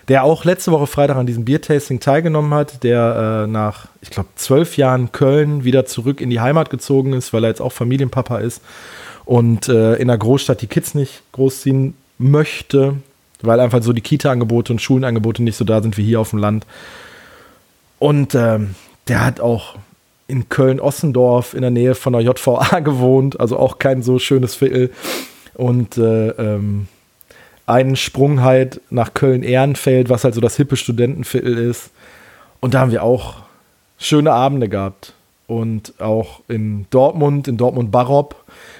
der 0.07 0.23
auch 0.23 0.43
letzte 0.43 0.71
Woche 0.71 0.87
Freitag 0.87 1.17
an 1.17 1.25
diesem 1.25 1.45
Biertasting 1.45 1.99
teilgenommen 1.99 2.53
hat, 2.53 2.83
der 2.83 3.45
äh, 3.45 3.47
nach, 3.47 3.87
ich 4.01 4.09
glaube, 4.09 4.29
zwölf 4.35 4.77
Jahren 4.77 5.11
Köln 5.11 5.63
wieder 5.63 5.85
zurück 5.85 6.19
in 6.19 6.29
die 6.29 6.41
Heimat 6.41 6.69
gezogen 6.69 7.13
ist, 7.13 7.33
weil 7.33 7.43
er 7.45 7.49
jetzt 7.49 7.61
auch 7.61 7.71
Familienpapa 7.71 8.39
ist 8.39 8.61
und 9.25 9.69
äh, 9.69 9.95
in 9.95 10.07
der 10.09 10.17
Großstadt 10.17 10.61
die 10.61 10.67
Kids 10.67 10.95
nicht 10.95 11.23
großziehen 11.31 11.93
möchte, 12.17 12.95
weil 13.41 13.59
einfach 13.59 13.81
so 13.81 13.93
die 13.93 14.01
Kita-Angebote 14.01 14.73
und 14.73 14.81
Schulenangebote 14.81 15.43
nicht 15.43 15.57
so 15.57 15.65
da 15.65 15.81
sind 15.81 15.97
wie 15.97 16.03
hier 16.03 16.19
auf 16.19 16.31
dem 16.31 16.39
Land. 16.39 16.65
Und 17.99 18.35
ähm, 18.35 18.75
der 19.07 19.25
hat 19.25 19.39
auch 19.39 19.75
in 20.27 20.49
Köln-Ossendorf 20.49 21.53
in 21.53 21.61
der 21.61 21.71
Nähe 21.71 21.95
von 21.95 22.13
der 22.13 22.21
JVA 22.21 22.79
gewohnt, 22.81 23.39
also 23.39 23.57
auch 23.57 23.79
kein 23.79 24.03
so 24.03 24.19
schönes 24.19 24.55
Viertel. 24.55 24.91
Und 25.53 25.97
äh, 25.97 26.29
ähm, 26.29 26.87
einen 27.65 27.95
Sprung 27.95 28.41
halt 28.41 28.82
nach 28.89 29.13
Köln-Ehrenfeld, 29.13 30.10
was 30.10 30.23
halt 30.23 30.36
so 30.36 30.41
das 30.41 30.58
hippe 30.58 30.76
Studentenviertel 30.76 31.58
ist. 31.58 31.91
Und 32.60 32.73
da 32.73 32.82
haben 32.82 32.91
wir 32.91 33.04
auch 33.04 33.36
schöne 33.97 34.32
Abende 34.32 34.69
gehabt. 34.69 35.13
Und 35.47 35.93
auch 35.99 36.41
in 36.47 36.88
Dortmund, 36.89 37.47
in 37.47 37.58
Dortmund-Barop, 37.58 38.36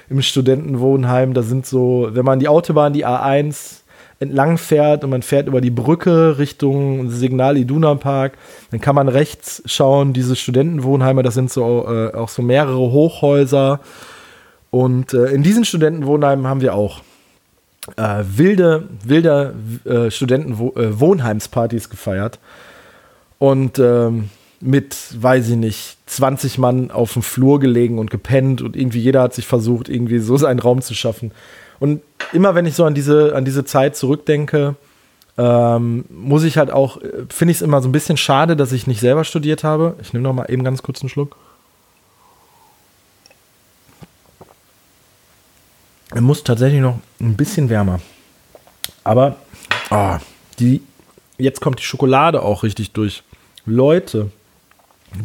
im 0.08 0.22
Studentenwohnheim, 0.22 1.34
da 1.34 1.42
sind 1.42 1.66
so, 1.66 2.08
wenn 2.12 2.24
man 2.24 2.38
die 2.38 2.48
Autobahn, 2.48 2.92
die 2.92 3.06
A1 3.06 3.80
entlang 4.20 4.58
fährt 4.58 5.04
und 5.04 5.10
man 5.10 5.22
fährt 5.22 5.48
über 5.48 5.60
die 5.60 5.70
Brücke 5.70 6.38
Richtung 6.38 7.10
Signal 7.10 7.56
Iduna 7.56 7.94
Park, 7.96 8.32
dann 8.70 8.80
kann 8.80 8.94
man 8.94 9.08
rechts 9.08 9.62
schauen, 9.66 10.12
diese 10.12 10.36
Studentenwohnheime, 10.36 11.22
das 11.22 11.34
sind 11.34 11.50
so 11.50 11.86
äh, 11.86 12.14
auch 12.14 12.28
so 12.28 12.42
mehrere 12.42 12.78
Hochhäuser. 12.78 13.80
Und 14.70 15.14
äh, 15.14 15.26
in 15.26 15.42
diesen 15.42 15.64
Studentenwohnheimen 15.64 16.46
haben 16.46 16.60
wir 16.60 16.74
auch 16.74 17.02
äh, 17.96 18.24
wilde, 18.26 18.88
wilde 19.04 19.54
äh, 19.84 20.10
Studentenwohnheimspartys 20.10 21.86
äh, 21.86 21.90
gefeiert. 21.90 22.38
Und 23.38 23.78
ähm, 23.78 24.30
mit, 24.60 24.96
weiß 25.20 25.50
ich 25.50 25.56
nicht, 25.56 25.98
20 26.06 26.58
Mann 26.58 26.90
auf 26.90 27.12
dem 27.12 27.22
Flur 27.22 27.60
gelegen 27.60 27.98
und 27.98 28.10
gepennt 28.10 28.62
und 28.62 28.76
irgendwie 28.76 29.00
jeder 29.00 29.22
hat 29.22 29.34
sich 29.34 29.46
versucht, 29.46 29.88
irgendwie 29.88 30.18
so 30.18 30.36
seinen 30.36 30.58
Raum 30.58 30.80
zu 30.80 30.94
schaffen. 30.94 31.32
Und 31.80 32.00
immer 32.32 32.54
wenn 32.54 32.64
ich 32.64 32.74
so 32.74 32.84
an 32.84 32.94
diese, 32.94 33.34
an 33.34 33.44
diese 33.44 33.64
Zeit 33.64 33.96
zurückdenke, 33.96 34.76
ähm, 35.36 36.04
muss 36.08 36.44
ich 36.44 36.56
halt 36.56 36.70
auch, 36.70 37.02
äh, 37.02 37.26
finde 37.28 37.52
ich 37.52 37.58
es 37.58 37.62
immer 37.62 37.82
so 37.82 37.88
ein 37.88 37.92
bisschen 37.92 38.16
schade, 38.16 38.56
dass 38.56 38.72
ich 38.72 38.86
nicht 38.86 39.00
selber 39.00 39.24
studiert 39.24 39.64
habe. 39.64 39.96
Ich 40.00 40.12
nehme 40.12 40.22
noch 40.22 40.32
mal 40.32 40.46
eben 40.48 40.64
ganz 40.64 40.82
kurz 40.82 41.02
einen 41.02 41.10
Schluck. 41.10 41.36
Muss 46.22 46.44
tatsächlich 46.44 46.80
noch 46.80 46.98
ein 47.20 47.36
bisschen 47.36 47.68
wärmer. 47.68 48.00
Aber 49.02 49.36
oh, 49.90 50.16
die, 50.58 50.82
jetzt 51.38 51.60
kommt 51.60 51.80
die 51.80 51.84
Schokolade 51.84 52.42
auch 52.42 52.62
richtig 52.62 52.92
durch. 52.92 53.22
Leute, 53.66 54.30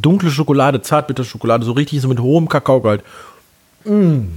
dunkle 0.01 0.31
Schokolade, 0.31 0.81
Zartbitterschokolade, 0.81 1.65
so 1.65 1.73
richtig 1.73 2.01
so 2.01 2.07
mit 2.07 2.19
hohem 2.19 2.49
Kakaogehalt. 2.49 3.03
Mmh, 3.83 4.27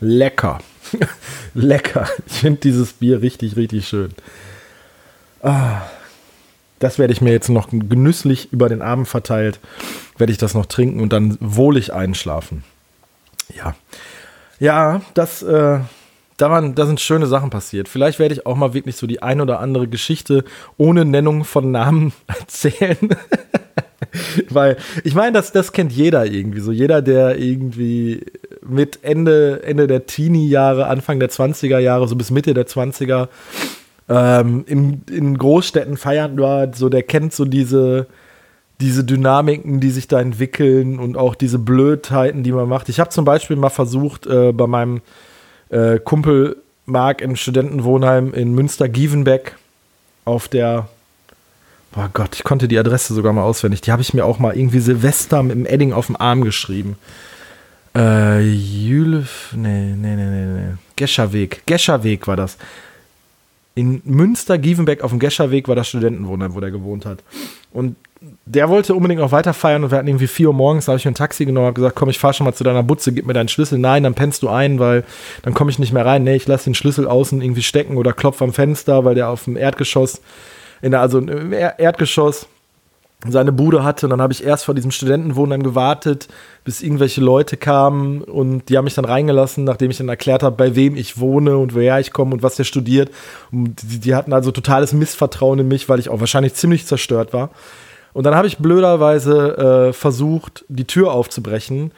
lecker. 0.00 0.60
lecker. 1.54 2.08
Ich 2.26 2.40
finde 2.40 2.60
dieses 2.60 2.94
Bier 2.94 3.22
richtig, 3.22 3.56
richtig 3.56 3.86
schön. 3.86 4.12
Ah, 5.42 5.82
das 6.78 6.98
werde 6.98 7.12
ich 7.12 7.20
mir 7.20 7.32
jetzt 7.32 7.48
noch 7.48 7.68
genüsslich 7.70 8.52
über 8.52 8.68
den 8.68 8.82
Abend 8.82 9.06
verteilt, 9.06 9.60
werde 10.16 10.32
ich 10.32 10.38
das 10.38 10.54
noch 10.54 10.66
trinken 10.66 11.00
und 11.00 11.12
dann 11.12 11.36
wohlig 11.40 11.92
einschlafen. 11.92 12.64
Ja. 13.54 13.74
Ja, 14.60 15.00
das, 15.14 15.42
äh, 15.42 15.80
da, 16.36 16.50
waren, 16.50 16.74
da 16.74 16.86
sind 16.86 17.00
schöne 17.00 17.26
Sachen 17.26 17.48
passiert. 17.48 17.88
Vielleicht 17.88 18.18
werde 18.18 18.34
ich 18.34 18.46
auch 18.46 18.56
mal 18.56 18.74
wirklich 18.74 18.94
so 18.94 19.06
die 19.06 19.22
ein 19.22 19.40
oder 19.40 19.58
andere 19.58 19.88
Geschichte 19.88 20.44
ohne 20.76 21.06
Nennung 21.06 21.44
von 21.44 21.70
Namen 21.70 22.12
erzählen. 22.26 22.98
Weil, 24.50 24.76
ich 25.02 25.14
meine, 25.14 25.32
das, 25.32 25.52
das 25.52 25.72
kennt 25.72 25.92
jeder 25.92 26.26
irgendwie. 26.26 26.60
So 26.60 26.72
jeder, 26.72 27.00
der 27.00 27.38
irgendwie 27.38 28.26
mit 28.62 28.98
Ende, 29.02 29.62
Ende 29.64 29.86
der 29.86 30.06
Teenie-Jahre, 30.06 30.86
Anfang 30.86 31.20
der 31.20 31.30
20er 31.30 31.78
Jahre, 31.78 32.06
so 32.06 32.14
bis 32.14 32.30
Mitte 32.30 32.52
der 32.52 32.66
20er, 32.66 33.28
ähm, 34.10 34.64
in, 34.66 35.02
in 35.10 35.38
Großstädten 35.38 35.96
feiern 35.96 36.34
nur 36.34 36.70
so, 36.74 36.90
der 36.90 37.02
kennt 37.02 37.32
so 37.32 37.46
diese, 37.46 38.08
diese 38.80 39.04
Dynamiken, 39.04 39.80
die 39.80 39.90
sich 39.90 40.08
da 40.08 40.20
entwickeln 40.20 40.98
und 40.98 41.16
auch 41.16 41.34
diese 41.34 41.58
Blödheiten, 41.58 42.42
die 42.42 42.52
man 42.52 42.68
macht. 42.68 42.88
Ich 42.88 42.98
habe 42.98 43.10
zum 43.10 43.24
Beispiel 43.24 43.56
mal 43.56 43.70
versucht, 43.70 44.26
äh, 44.26 44.52
bei 44.52 44.66
meinem 44.66 45.02
äh, 45.68 45.98
Kumpel 45.98 46.56
Marc 46.86 47.20
im 47.20 47.36
Studentenwohnheim 47.36 48.32
in 48.32 48.54
Münster-Gievenbeck 48.54 49.56
auf 50.24 50.48
der 50.48 50.88
Boah 51.92 52.08
Gott, 52.12 52.36
ich 52.36 52.44
konnte 52.44 52.68
die 52.68 52.78
Adresse 52.78 53.14
sogar 53.14 53.32
mal 53.32 53.42
auswendig. 53.42 53.80
Die 53.80 53.90
habe 53.90 54.00
ich 54.00 54.14
mir 54.14 54.24
auch 54.24 54.38
mal 54.38 54.56
irgendwie 54.56 54.78
Silvester 54.78 55.42
mit 55.42 55.56
dem 55.56 55.66
Edding 55.66 55.92
auf 55.92 56.06
dem 56.06 56.14
Arm 56.16 56.42
geschrieben. 56.42 56.96
Äh, 57.96 58.42
Jüle, 58.42 59.26
nee, 59.56 59.94
nee, 59.96 60.14
nee, 60.14 60.24
nee, 60.24 60.46
nee. 60.46 60.74
Gescherweg. 60.94 61.62
Gescherweg 61.66 62.28
war 62.28 62.36
das. 62.36 62.58
In 63.74 64.02
Münster, 64.04 64.56
Gievenbeck 64.58 65.02
auf 65.02 65.10
dem 65.10 65.18
Gescherweg 65.18 65.66
war 65.66 65.74
das 65.74 65.88
Studentenwohnheim, 65.88 66.54
wo 66.54 66.60
der 66.60 66.70
gewohnt 66.70 67.06
hat. 67.06 67.24
Und 67.72 67.96
der 68.44 68.68
wollte 68.68 68.94
unbedingt 68.94 69.20
noch 69.20 69.32
weiter 69.32 69.54
feiern 69.54 69.82
und 69.82 69.90
wir 69.90 69.98
hatten 69.98 70.08
irgendwie 70.08 70.26
4 70.26 70.48
Uhr 70.48 70.54
morgens, 70.54 70.84
da 70.84 70.92
habe 70.92 70.98
ich 70.98 71.04
mir 71.04 71.12
ein 71.12 71.14
Taxi 71.14 71.46
genommen, 71.46 71.66
habe 71.66 71.74
gesagt, 71.74 71.96
komm, 71.96 72.10
ich 72.10 72.18
fahre 72.18 72.34
schon 72.34 72.44
mal 72.44 72.52
zu 72.52 72.64
deiner 72.64 72.82
Butze, 72.82 73.12
gib 73.12 73.26
mir 73.26 73.32
deinen 73.32 73.48
Schlüssel. 73.48 73.78
Nein, 73.78 74.02
dann 74.02 74.14
pennst 74.14 74.42
du 74.42 74.48
ein, 74.48 74.78
weil 74.78 75.04
dann 75.42 75.54
komme 75.54 75.70
ich 75.70 75.78
nicht 75.78 75.92
mehr 75.92 76.04
rein. 76.04 76.22
Nee, 76.24 76.36
ich 76.36 76.46
lasse 76.46 76.64
den 76.64 76.74
Schlüssel 76.74 77.08
außen 77.08 77.40
irgendwie 77.40 77.62
stecken 77.62 77.96
oder 77.96 78.12
klopfe 78.12 78.44
am 78.44 78.52
Fenster, 78.52 79.04
weil 79.04 79.14
der 79.14 79.30
auf 79.30 79.44
dem 79.44 79.56
Erdgeschoss, 79.56 80.20
in 80.82 80.90
der, 80.90 81.00
also 81.00 81.18
im 81.18 81.52
Erdgeschoss 81.52 82.46
seine 83.26 83.52
Bude 83.52 83.84
hatte. 83.84 84.06
Und 84.06 84.10
dann 84.10 84.20
habe 84.20 84.34
ich 84.34 84.44
erst 84.44 84.64
vor 84.66 84.74
diesem 84.74 84.90
Studentenwohnheim 84.90 85.62
gewartet, 85.62 86.28
bis 86.64 86.82
irgendwelche 86.82 87.22
Leute 87.22 87.56
kamen 87.56 88.22
und 88.22 88.68
die 88.68 88.76
haben 88.76 88.84
mich 88.84 88.94
dann 88.94 89.04
reingelassen, 89.06 89.64
nachdem 89.64 89.90
ich 89.90 89.98
dann 89.98 90.08
erklärt 90.08 90.42
habe, 90.42 90.56
bei 90.56 90.76
wem 90.76 90.94
ich 90.96 91.18
wohne 91.18 91.56
und 91.56 91.74
woher 91.74 92.00
ich 92.00 92.12
komme 92.12 92.34
und 92.34 92.42
was 92.42 92.56
der 92.56 92.64
studiert. 92.64 93.10
Und 93.50 93.76
die, 93.82 93.98
die 93.98 94.14
hatten 94.14 94.34
also 94.34 94.50
totales 94.50 94.92
Missvertrauen 94.92 95.58
in 95.58 95.68
mich, 95.68 95.88
weil 95.88 95.98
ich 95.98 96.10
auch 96.10 96.20
wahrscheinlich 96.20 96.54
ziemlich 96.54 96.86
zerstört 96.86 97.32
war. 97.32 97.50
Und 98.12 98.24
dann 98.24 98.34
habe 98.34 98.46
ich 98.46 98.58
blöderweise 98.58 99.88
äh, 99.88 99.92
versucht, 99.92 100.64
die 100.68 100.86
Tür 100.86 101.12
aufzubrechen 101.12 101.92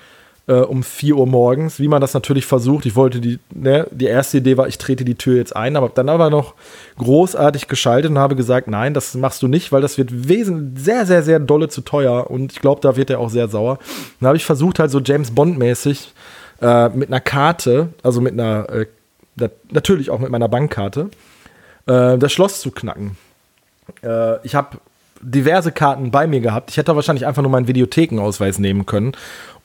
äh, 0.46 0.55
um 0.55 0.83
4 0.83 1.16
Uhr 1.16 1.27
morgens, 1.27 1.79
wie 1.79 1.88
man 1.88 2.01
das 2.01 2.14
natürlich 2.14 2.46
versucht. 2.46 2.87
Ich 2.87 2.96
wollte 2.96 3.20
die, 3.20 3.38
ne, 3.55 3.87
die 3.90 4.07
erste 4.07 4.38
Idee 4.38 4.57
war, 4.57 4.66
ich 4.68 4.79
trete 4.79 5.05
die 5.05 5.14
Tür 5.14 5.37
jetzt 5.37 5.55
ein, 5.55 5.77
aber 5.77 5.88
dann 5.88 6.09
aber 6.09 6.31
noch 6.31 6.55
großartig 6.98 7.68
geschaltet 7.68 8.11
und 8.11 8.18
habe 8.18 8.37
gesagt, 8.37 8.68
nein, 8.68 8.94
das 8.94 9.14
machst 9.14 9.42
du 9.42 9.48
nicht, 9.48 9.72
weil 9.72 9.83
das 9.83 9.98
wird 9.98 10.29
wesentlich 10.29 10.85
sehr, 10.85 11.07
sehr, 11.07 11.22
sehr 11.22 11.38
dolle 11.38 11.68
zu 11.68 11.81
teuer 11.83 12.31
und 12.31 12.53
ich 12.53 12.61
glaube, 12.61 12.81
da 12.81 12.96
wird 12.96 13.11
er 13.11 13.20
auch 13.20 13.31
sehr 13.31 13.48
sauer. 13.48 13.79
Dann 14.20 14.29
habe 14.29 14.37
ich 14.37 14.44
versucht, 14.44 14.79
halt 14.79 14.90
so 14.90 15.01
James 15.01 15.31
Bond-mäßig 15.31 16.12
äh, 16.61 16.88
mit 16.90 17.09
einer 17.09 17.20
Karte, 17.20 17.90
also 18.03 18.20
mit 18.20 18.33
einer, 18.33 18.68
äh, 18.68 18.87
natürlich 19.70 20.11
auch 20.11 20.18
mit 20.18 20.31
meiner 20.31 20.48
Bankkarte, 20.48 21.11
äh, 21.87 22.18
das 22.18 22.33
Schloss 22.33 22.61
zu 22.61 22.70
knacken. 22.70 23.16
Äh, 24.03 24.44
ich 24.44 24.55
habe 24.55 24.79
diverse 25.22 25.72
Karten 25.72 26.11
bei 26.11 26.26
mir 26.26 26.40
gehabt. 26.40 26.70
Ich 26.70 26.76
hätte 26.76 26.94
wahrscheinlich 26.94 27.26
einfach 27.26 27.42
nur 27.42 27.50
meinen 27.50 27.68
Videothekenausweis 27.68 28.58
nehmen 28.58 28.87
können. 28.87 29.12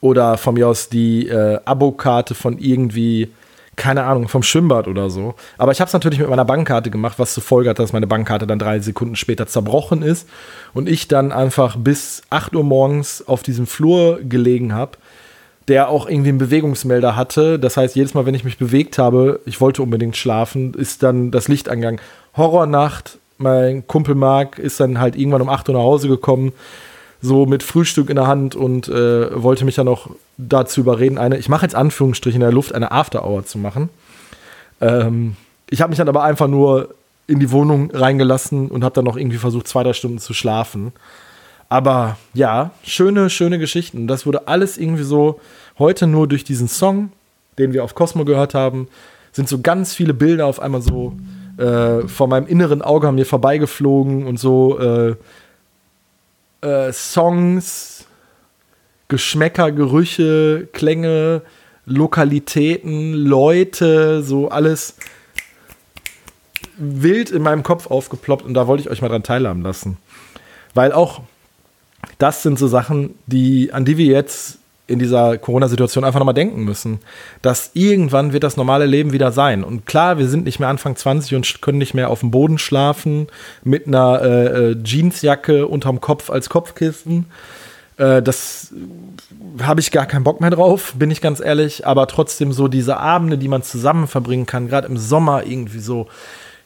Oder 0.00 0.38
von 0.38 0.54
mir 0.54 0.68
aus 0.68 0.88
die 0.88 1.28
äh, 1.28 1.58
Abokarte 1.64 2.34
von 2.34 2.58
irgendwie, 2.58 3.32
keine 3.74 4.04
Ahnung, 4.04 4.28
vom 4.28 4.44
Schwimmbad 4.44 4.86
oder 4.86 5.10
so. 5.10 5.34
Aber 5.58 5.72
ich 5.72 5.80
habe 5.80 5.88
es 5.88 5.92
natürlich 5.92 6.20
mit 6.20 6.30
meiner 6.30 6.44
Bankkarte 6.44 6.90
gemacht, 6.90 7.18
was 7.18 7.34
zur 7.34 7.42
Folge 7.42 7.70
hat, 7.70 7.80
dass 7.80 7.92
meine 7.92 8.06
Bankkarte 8.06 8.46
dann 8.46 8.60
drei 8.60 8.78
Sekunden 8.78 9.16
später 9.16 9.48
zerbrochen 9.48 10.02
ist. 10.02 10.28
Und 10.72 10.88
ich 10.88 11.08
dann 11.08 11.32
einfach 11.32 11.76
bis 11.76 12.22
8 12.30 12.54
Uhr 12.54 12.64
morgens 12.64 13.26
auf 13.26 13.42
diesem 13.42 13.66
Flur 13.66 14.20
gelegen 14.22 14.72
habe 14.72 14.92
der 15.68 15.90
auch 15.90 16.08
irgendwie 16.08 16.30
einen 16.30 16.38
Bewegungsmelder 16.38 17.14
hatte. 17.14 17.58
Das 17.58 17.76
heißt, 17.76 17.94
jedes 17.94 18.14
Mal, 18.14 18.26
wenn 18.26 18.34
ich 18.34 18.44
mich 18.44 18.56
bewegt 18.56 18.98
habe, 18.98 19.40
ich 19.44 19.60
wollte 19.60 19.82
unbedingt 19.82 20.16
schlafen, 20.16 20.72
ist 20.72 21.02
dann 21.02 21.30
das 21.30 21.48
Licht 21.48 21.68
angegangen. 21.68 22.00
Horrornacht, 22.36 23.18
mein 23.38 23.86
Kumpel 23.86 24.14
Marc 24.14 24.58
ist 24.58 24.80
dann 24.80 25.00
halt 25.00 25.16
irgendwann 25.16 25.42
um 25.42 25.48
8 25.48 25.68
Uhr 25.68 25.74
nach 25.74 25.82
Hause 25.82 26.08
gekommen, 26.08 26.52
so 27.20 27.46
mit 27.46 27.62
Frühstück 27.62 28.10
in 28.10 28.16
der 28.16 28.26
Hand 28.26 28.54
und 28.54 28.88
äh, 28.88 29.42
wollte 29.42 29.64
mich 29.64 29.74
dann 29.74 29.88
auch 29.88 30.10
dazu 30.36 30.80
überreden, 30.80 31.18
eine, 31.18 31.38
ich 31.38 31.48
mache 31.48 31.64
jetzt 31.64 31.74
Anführungsstrich 31.74 32.34
in 32.34 32.40
der 32.40 32.52
Luft, 32.52 32.74
eine 32.74 32.92
After-Hour 32.92 33.44
zu 33.44 33.58
machen. 33.58 33.88
Ähm, 34.80 35.36
ich 35.70 35.80
habe 35.80 35.90
mich 35.90 35.98
dann 35.98 36.08
aber 36.08 36.22
einfach 36.22 36.46
nur 36.46 36.94
in 37.26 37.40
die 37.40 37.50
Wohnung 37.50 37.90
reingelassen 37.92 38.68
und 38.68 38.84
habe 38.84 38.94
dann 38.94 39.04
noch 39.04 39.16
irgendwie 39.16 39.38
versucht, 39.38 39.68
zwei, 39.68 39.82
drei 39.82 39.92
Stunden 39.92 40.18
zu 40.18 40.32
schlafen. 40.32 40.92
Aber 41.68 42.16
ja, 42.34 42.70
schöne, 42.82 43.28
schöne 43.28 43.58
Geschichten. 43.58 44.06
Das 44.06 44.24
wurde 44.24 44.48
alles 44.48 44.78
irgendwie 44.78 45.02
so 45.02 45.40
heute 45.78 46.06
nur 46.06 46.26
durch 46.26 46.44
diesen 46.44 46.68
Song, 46.68 47.12
den 47.58 47.72
wir 47.72 47.84
auf 47.84 47.94
Cosmo 47.94 48.24
gehört 48.24 48.54
haben, 48.54 48.88
sind 49.32 49.48
so 49.48 49.60
ganz 49.60 49.94
viele 49.94 50.14
Bilder 50.14 50.46
auf 50.46 50.60
einmal 50.60 50.80
so 50.80 51.12
äh, 51.58 52.06
vor 52.06 52.28
meinem 52.28 52.46
inneren 52.46 52.82
Auge 52.82 53.08
an 53.08 53.16
mir 53.16 53.26
vorbeigeflogen 53.26 54.26
und 54.26 54.38
so 54.38 54.78
äh, 54.78 55.16
äh, 56.60 56.92
Songs, 56.92 58.06
Geschmäcker, 59.08 59.72
Gerüche, 59.72 60.68
Klänge, 60.72 61.42
Lokalitäten, 61.84 63.12
Leute, 63.14 64.22
so 64.22 64.48
alles 64.48 64.96
wild 66.76 67.30
in 67.30 67.42
meinem 67.42 67.62
Kopf 67.62 67.90
aufgeploppt 67.90 68.44
und 68.44 68.54
da 68.54 68.66
wollte 68.66 68.82
ich 68.82 68.90
euch 68.90 69.02
mal 69.02 69.08
dran 69.08 69.22
teilhaben 69.22 69.62
lassen. 69.62 69.98
Weil 70.74 70.92
auch 70.92 71.22
das 72.18 72.42
sind 72.42 72.58
so 72.58 72.68
Sachen, 72.68 73.14
die, 73.26 73.72
an 73.72 73.84
die 73.84 73.96
wir 73.96 74.06
jetzt 74.06 74.58
in 74.88 74.98
dieser 74.98 75.38
Corona-Situation 75.38 76.02
einfach 76.02 76.18
nochmal 76.18 76.34
denken 76.34 76.64
müssen, 76.64 76.98
dass 77.42 77.70
irgendwann 77.74 78.32
wird 78.32 78.42
das 78.42 78.56
normale 78.56 78.86
Leben 78.86 79.12
wieder 79.12 79.30
sein. 79.30 79.62
Und 79.62 79.86
klar, 79.86 80.18
wir 80.18 80.26
sind 80.26 80.44
nicht 80.44 80.58
mehr 80.58 80.68
Anfang 80.68 80.96
20 80.96 81.34
und 81.36 81.62
können 81.62 81.78
nicht 81.78 81.94
mehr 81.94 82.10
auf 82.10 82.20
dem 82.20 82.30
Boden 82.30 82.58
schlafen 82.58 83.28
mit 83.62 83.86
einer 83.86 84.20
äh, 84.22 84.70
äh, 84.70 84.76
Jeansjacke 84.82 85.68
unterm 85.68 86.00
Kopf 86.00 86.30
als 86.30 86.48
Kopfkissen. 86.48 87.26
Äh, 87.98 88.22
das 88.22 88.72
habe 89.62 89.80
ich 89.80 89.90
gar 89.90 90.06
keinen 90.06 90.24
Bock 90.24 90.40
mehr 90.40 90.50
drauf, 90.50 90.94
bin 90.98 91.10
ich 91.10 91.20
ganz 91.20 91.40
ehrlich. 91.40 91.86
Aber 91.86 92.06
trotzdem 92.06 92.52
so 92.52 92.66
diese 92.66 92.96
Abende, 92.96 93.36
die 93.36 93.48
man 93.48 93.62
zusammen 93.62 94.06
verbringen 94.06 94.46
kann, 94.46 94.68
gerade 94.68 94.88
im 94.88 94.96
Sommer 94.96 95.44
irgendwie 95.44 95.80
so 95.80 96.08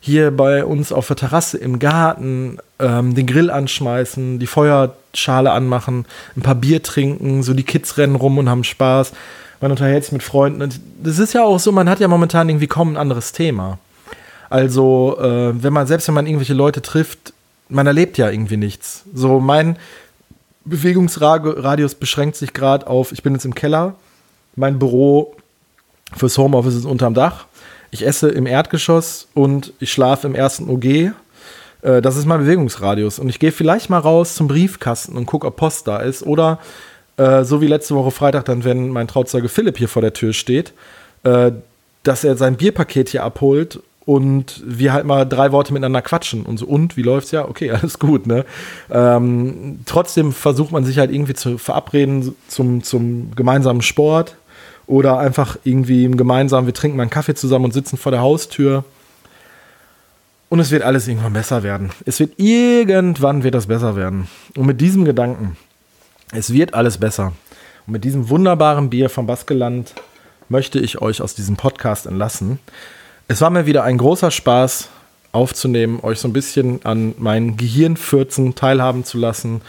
hier 0.04 0.32
bei 0.32 0.64
uns 0.64 0.90
auf 0.90 1.06
der 1.06 1.14
Terrasse 1.14 1.58
im 1.58 1.78
Garten 1.78 2.58
ähm, 2.80 3.14
den 3.14 3.24
Grill 3.24 3.52
anschmeißen, 3.52 4.40
die 4.40 4.48
Feuerschale 4.48 5.52
anmachen, 5.52 6.06
ein 6.36 6.42
paar 6.42 6.56
Bier 6.56 6.82
trinken, 6.82 7.44
so 7.44 7.54
die 7.54 7.62
Kids 7.62 7.98
rennen 7.98 8.16
rum 8.16 8.36
und 8.36 8.48
haben 8.48 8.64
Spaß. 8.64 9.12
Man 9.60 9.70
unterhält 9.70 10.02
sich 10.02 10.12
mit 10.12 10.24
Freunden. 10.24 10.60
Und 10.60 10.80
das 11.00 11.20
ist 11.20 11.34
ja 11.34 11.44
auch 11.44 11.60
so, 11.60 11.70
man 11.70 11.88
hat 11.88 12.00
ja 12.00 12.08
momentan 12.08 12.48
irgendwie 12.48 12.66
kaum 12.66 12.94
ein 12.94 12.96
anderes 12.96 13.30
Thema. 13.30 13.78
Also, 14.50 15.18
äh, 15.20 15.62
wenn 15.62 15.72
man, 15.72 15.86
selbst 15.86 16.08
wenn 16.08 16.16
man 16.16 16.26
irgendwelche 16.26 16.54
Leute 16.54 16.82
trifft, 16.82 17.32
man 17.68 17.86
erlebt 17.86 18.18
ja 18.18 18.28
irgendwie 18.28 18.56
nichts. 18.56 19.04
So, 19.14 19.38
mein 19.38 19.76
Bewegungsradius 20.64 21.94
beschränkt 21.94 22.34
sich 22.34 22.52
gerade 22.52 22.88
auf, 22.88 23.12
ich 23.12 23.22
bin 23.22 23.34
jetzt 23.34 23.44
im 23.44 23.54
Keller, 23.54 23.94
mein 24.56 24.80
Büro 24.80 25.36
fürs 26.16 26.36
Homeoffice 26.38 26.74
ist 26.74 26.86
unterm 26.86 27.14
Dach 27.14 27.46
ich 27.92 28.04
esse 28.04 28.30
im 28.30 28.46
Erdgeschoss 28.46 29.28
und 29.34 29.72
ich 29.78 29.92
schlafe 29.92 30.26
im 30.26 30.34
ersten 30.34 30.68
OG. 30.68 30.84
Äh, 30.84 31.12
das 32.00 32.16
ist 32.16 32.26
mein 32.26 32.40
Bewegungsradius. 32.40 33.20
Und 33.20 33.28
ich 33.28 33.38
gehe 33.38 33.52
vielleicht 33.52 33.90
mal 33.90 33.98
raus 33.98 34.34
zum 34.34 34.48
Briefkasten 34.48 35.16
und 35.16 35.26
gucke, 35.26 35.46
ob 35.46 35.56
Post 35.56 35.86
da 35.86 35.98
ist. 35.98 36.22
Oder 36.24 36.58
äh, 37.18 37.44
so 37.44 37.60
wie 37.60 37.66
letzte 37.66 37.94
Woche 37.94 38.10
Freitag, 38.10 38.46
dann, 38.46 38.64
wenn 38.64 38.88
mein 38.88 39.06
Trauzeuge 39.06 39.48
Philipp 39.48 39.76
hier 39.76 39.88
vor 39.88 40.02
der 40.02 40.14
Tür 40.14 40.32
steht, 40.32 40.72
äh, 41.22 41.52
dass 42.02 42.24
er 42.24 42.36
sein 42.36 42.56
Bierpaket 42.56 43.10
hier 43.10 43.22
abholt 43.24 43.80
und 44.06 44.62
wir 44.64 44.94
halt 44.94 45.04
mal 45.04 45.24
drei 45.24 45.52
Worte 45.52 45.72
miteinander 45.72 46.02
quatschen 46.02 46.44
und 46.44 46.56
so, 46.56 46.66
und 46.66 46.96
wie 46.96 47.02
läuft's 47.02 47.30
ja? 47.30 47.46
Okay, 47.46 47.70
alles 47.72 47.98
gut, 47.98 48.26
ne? 48.26 48.46
Ähm, 48.90 49.80
trotzdem 49.84 50.32
versucht 50.32 50.72
man 50.72 50.84
sich 50.86 50.98
halt 50.98 51.12
irgendwie 51.12 51.34
zu 51.34 51.58
verabreden 51.58 52.34
zum, 52.48 52.82
zum 52.82 53.34
gemeinsamen 53.36 53.82
Sport, 53.82 54.36
oder 54.92 55.18
einfach 55.18 55.56
irgendwie 55.64 56.04
im 56.04 56.18
gemeinsamen, 56.18 56.66
wir 56.66 56.74
trinken 56.74 56.98
mal 56.98 57.04
einen 57.04 57.10
Kaffee 57.10 57.34
zusammen 57.34 57.64
und 57.64 57.72
sitzen 57.72 57.96
vor 57.96 58.12
der 58.12 58.20
Haustür. 58.20 58.84
Und 60.50 60.60
es 60.60 60.70
wird 60.70 60.82
alles 60.82 61.08
irgendwann 61.08 61.32
besser 61.32 61.62
werden. 61.62 61.92
Es 62.04 62.20
wird 62.20 62.38
irgendwann 62.38 63.42
wird 63.42 63.54
das 63.54 63.68
besser 63.68 63.96
werden. 63.96 64.28
Und 64.54 64.66
mit 64.66 64.82
diesem 64.82 65.06
Gedanken, 65.06 65.56
es 66.32 66.52
wird 66.52 66.74
alles 66.74 66.98
besser. 66.98 67.32
Und 67.86 67.94
mit 67.94 68.04
diesem 68.04 68.28
wunderbaren 68.28 68.90
Bier 68.90 69.08
vom 69.08 69.26
Baskeland 69.26 69.94
möchte 70.50 70.78
ich 70.78 71.00
euch 71.00 71.22
aus 71.22 71.34
diesem 71.34 71.56
Podcast 71.56 72.04
entlassen. 72.04 72.58
Es 73.28 73.40
war 73.40 73.48
mir 73.48 73.64
wieder 73.64 73.84
ein 73.84 73.96
großer 73.96 74.30
Spaß 74.30 74.90
aufzunehmen, 75.32 76.00
euch 76.02 76.18
so 76.18 76.28
ein 76.28 76.34
bisschen 76.34 76.84
an 76.84 77.14
meinen 77.16 77.56
Gehirnfürzen 77.56 78.56
teilhaben 78.56 79.04
zu 79.06 79.16
lassen. 79.16 79.62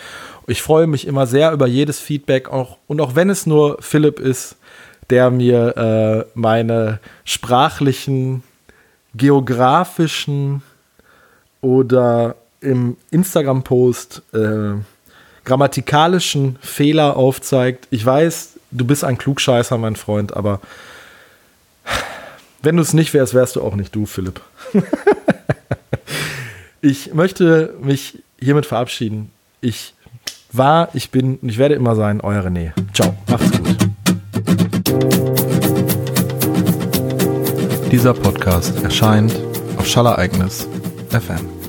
Ich 0.48 0.62
freue 0.62 0.88
mich 0.88 1.08
immer 1.08 1.28
sehr 1.28 1.54
über 1.54 1.66
jedes 1.66 2.02
Feedback, 2.02 2.50
auch, 2.50 2.78
und 2.88 3.00
auch 3.00 3.16
wenn 3.16 3.30
es 3.30 3.46
nur 3.46 3.78
Philipp 3.80 4.20
ist, 4.20 4.58
der 5.10 5.30
mir 5.32 5.78
äh, 5.78 6.32
meine 6.34 7.00
sprachlichen, 7.26 8.44
geografischen 9.16 10.64
oder 11.62 12.36
im 12.62 12.98
Instagram-Post 13.12 14.22
äh, 14.34 14.74
grammatikalischen 15.46 16.58
Fehler 16.62 17.18
aufzeigt. 17.18 17.88
Ich 17.90 18.06
weiß, 18.06 18.54
du 18.72 18.86
bist 18.86 19.04
ein 19.04 19.18
Klugscheißer, 19.18 19.78
mein 19.78 19.96
Freund, 19.96 20.36
aber 20.36 20.62
wenn 22.62 22.78
du 22.78 22.82
es 22.82 22.94
nicht 22.94 23.14
wärst, 23.14 23.34
wärst 23.34 23.58
du 23.58 23.62
auch 23.62 23.76
nicht 23.76 23.94
du, 23.94 24.06
Philipp. 24.06 24.42
Ich 26.86 27.14
möchte 27.14 27.76
mich 27.82 28.22
hiermit 28.38 28.66
verabschieden. 28.66 29.32
Ich 29.62 29.94
war, 30.52 30.90
ich 30.94 31.12
bin 31.12 31.38
und 31.38 31.48
ich 31.48 31.58
werde 31.58 31.76
immer 31.76 31.96
sein, 31.96 32.20
euer 32.20 32.42
René. 32.44 32.74
Ciao, 32.94 33.16
macht's 33.26 33.58
gut. 33.58 33.93
Dieser 37.92 38.14
Podcast 38.14 38.84
erscheint 38.84 39.34
auf 39.78 39.88
Schallereignis 39.88 40.68
FM. 41.10 41.63